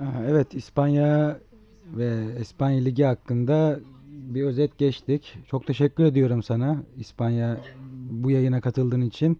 Aha, 0.00 0.24
Evet, 0.28 0.54
İspanya 0.54 1.38
ve 1.86 2.40
İspanya 2.40 2.80
Ligi 2.80 3.04
hakkında 3.04 3.80
bir 4.08 4.42
özet 4.42 4.78
geçtik. 4.78 5.38
Çok 5.50 5.66
teşekkür 5.66 6.04
ediyorum 6.04 6.42
sana 6.42 6.82
İspanya 6.98 7.60
bu 8.10 8.30
yayına 8.30 8.60
katıldığın 8.60 9.00
için. 9.00 9.38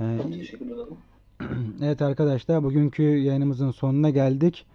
Ee, 0.00 0.18
teşekkür 0.32 0.66
ederim. 0.66 0.96
Evet 1.82 2.02
arkadaşlar 2.02 2.62
bugünkü 2.64 3.02
yayınımızın 3.02 3.70
sonuna 3.70 4.10
geldik. 4.10 4.66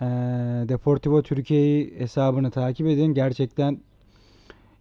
Ee, 0.00 0.04
Deportivo 0.68 1.22
Türkiye'yi 1.22 1.94
hesabını 1.98 2.50
takip 2.50 2.86
edin. 2.86 3.14
Gerçekten 3.14 3.78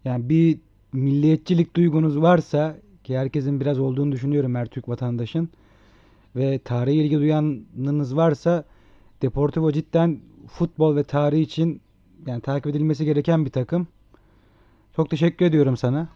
yani 0.05 0.29
bir 0.29 0.59
milliyetçilik 0.93 1.75
duygunuz 1.75 2.21
varsa 2.21 2.77
ki 3.03 3.17
herkesin 3.17 3.59
biraz 3.59 3.79
olduğunu 3.79 4.11
düşünüyorum 4.11 4.55
her 4.55 4.65
Türk 4.65 4.89
vatandaşın 4.89 5.49
ve 6.35 6.59
tarihe 6.59 6.95
ilgi 6.95 7.19
duyanınız 7.19 8.15
varsa 8.15 8.63
Deportivo 9.21 9.71
cidden 9.71 10.19
futbol 10.47 10.95
ve 10.95 11.03
tarih 11.03 11.41
için 11.41 11.81
yani 12.25 12.41
takip 12.41 12.67
edilmesi 12.67 13.05
gereken 13.05 13.45
bir 13.45 13.51
takım. 13.51 13.87
Çok 14.95 15.09
teşekkür 15.09 15.45
ediyorum 15.45 15.77
sana. 15.77 16.07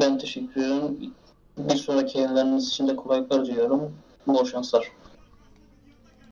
Ben 0.00 0.18
teşekkür 0.18 0.60
ederim. 0.60 1.14
Bir 1.58 1.76
sonraki 1.76 2.18
yayınlarınız 2.18 2.68
için 2.68 2.88
de 2.88 2.96
kolaylıklar 2.96 3.46
diliyorum. 3.46 3.92
Bol 4.26 4.44
şanslar. 4.44 4.92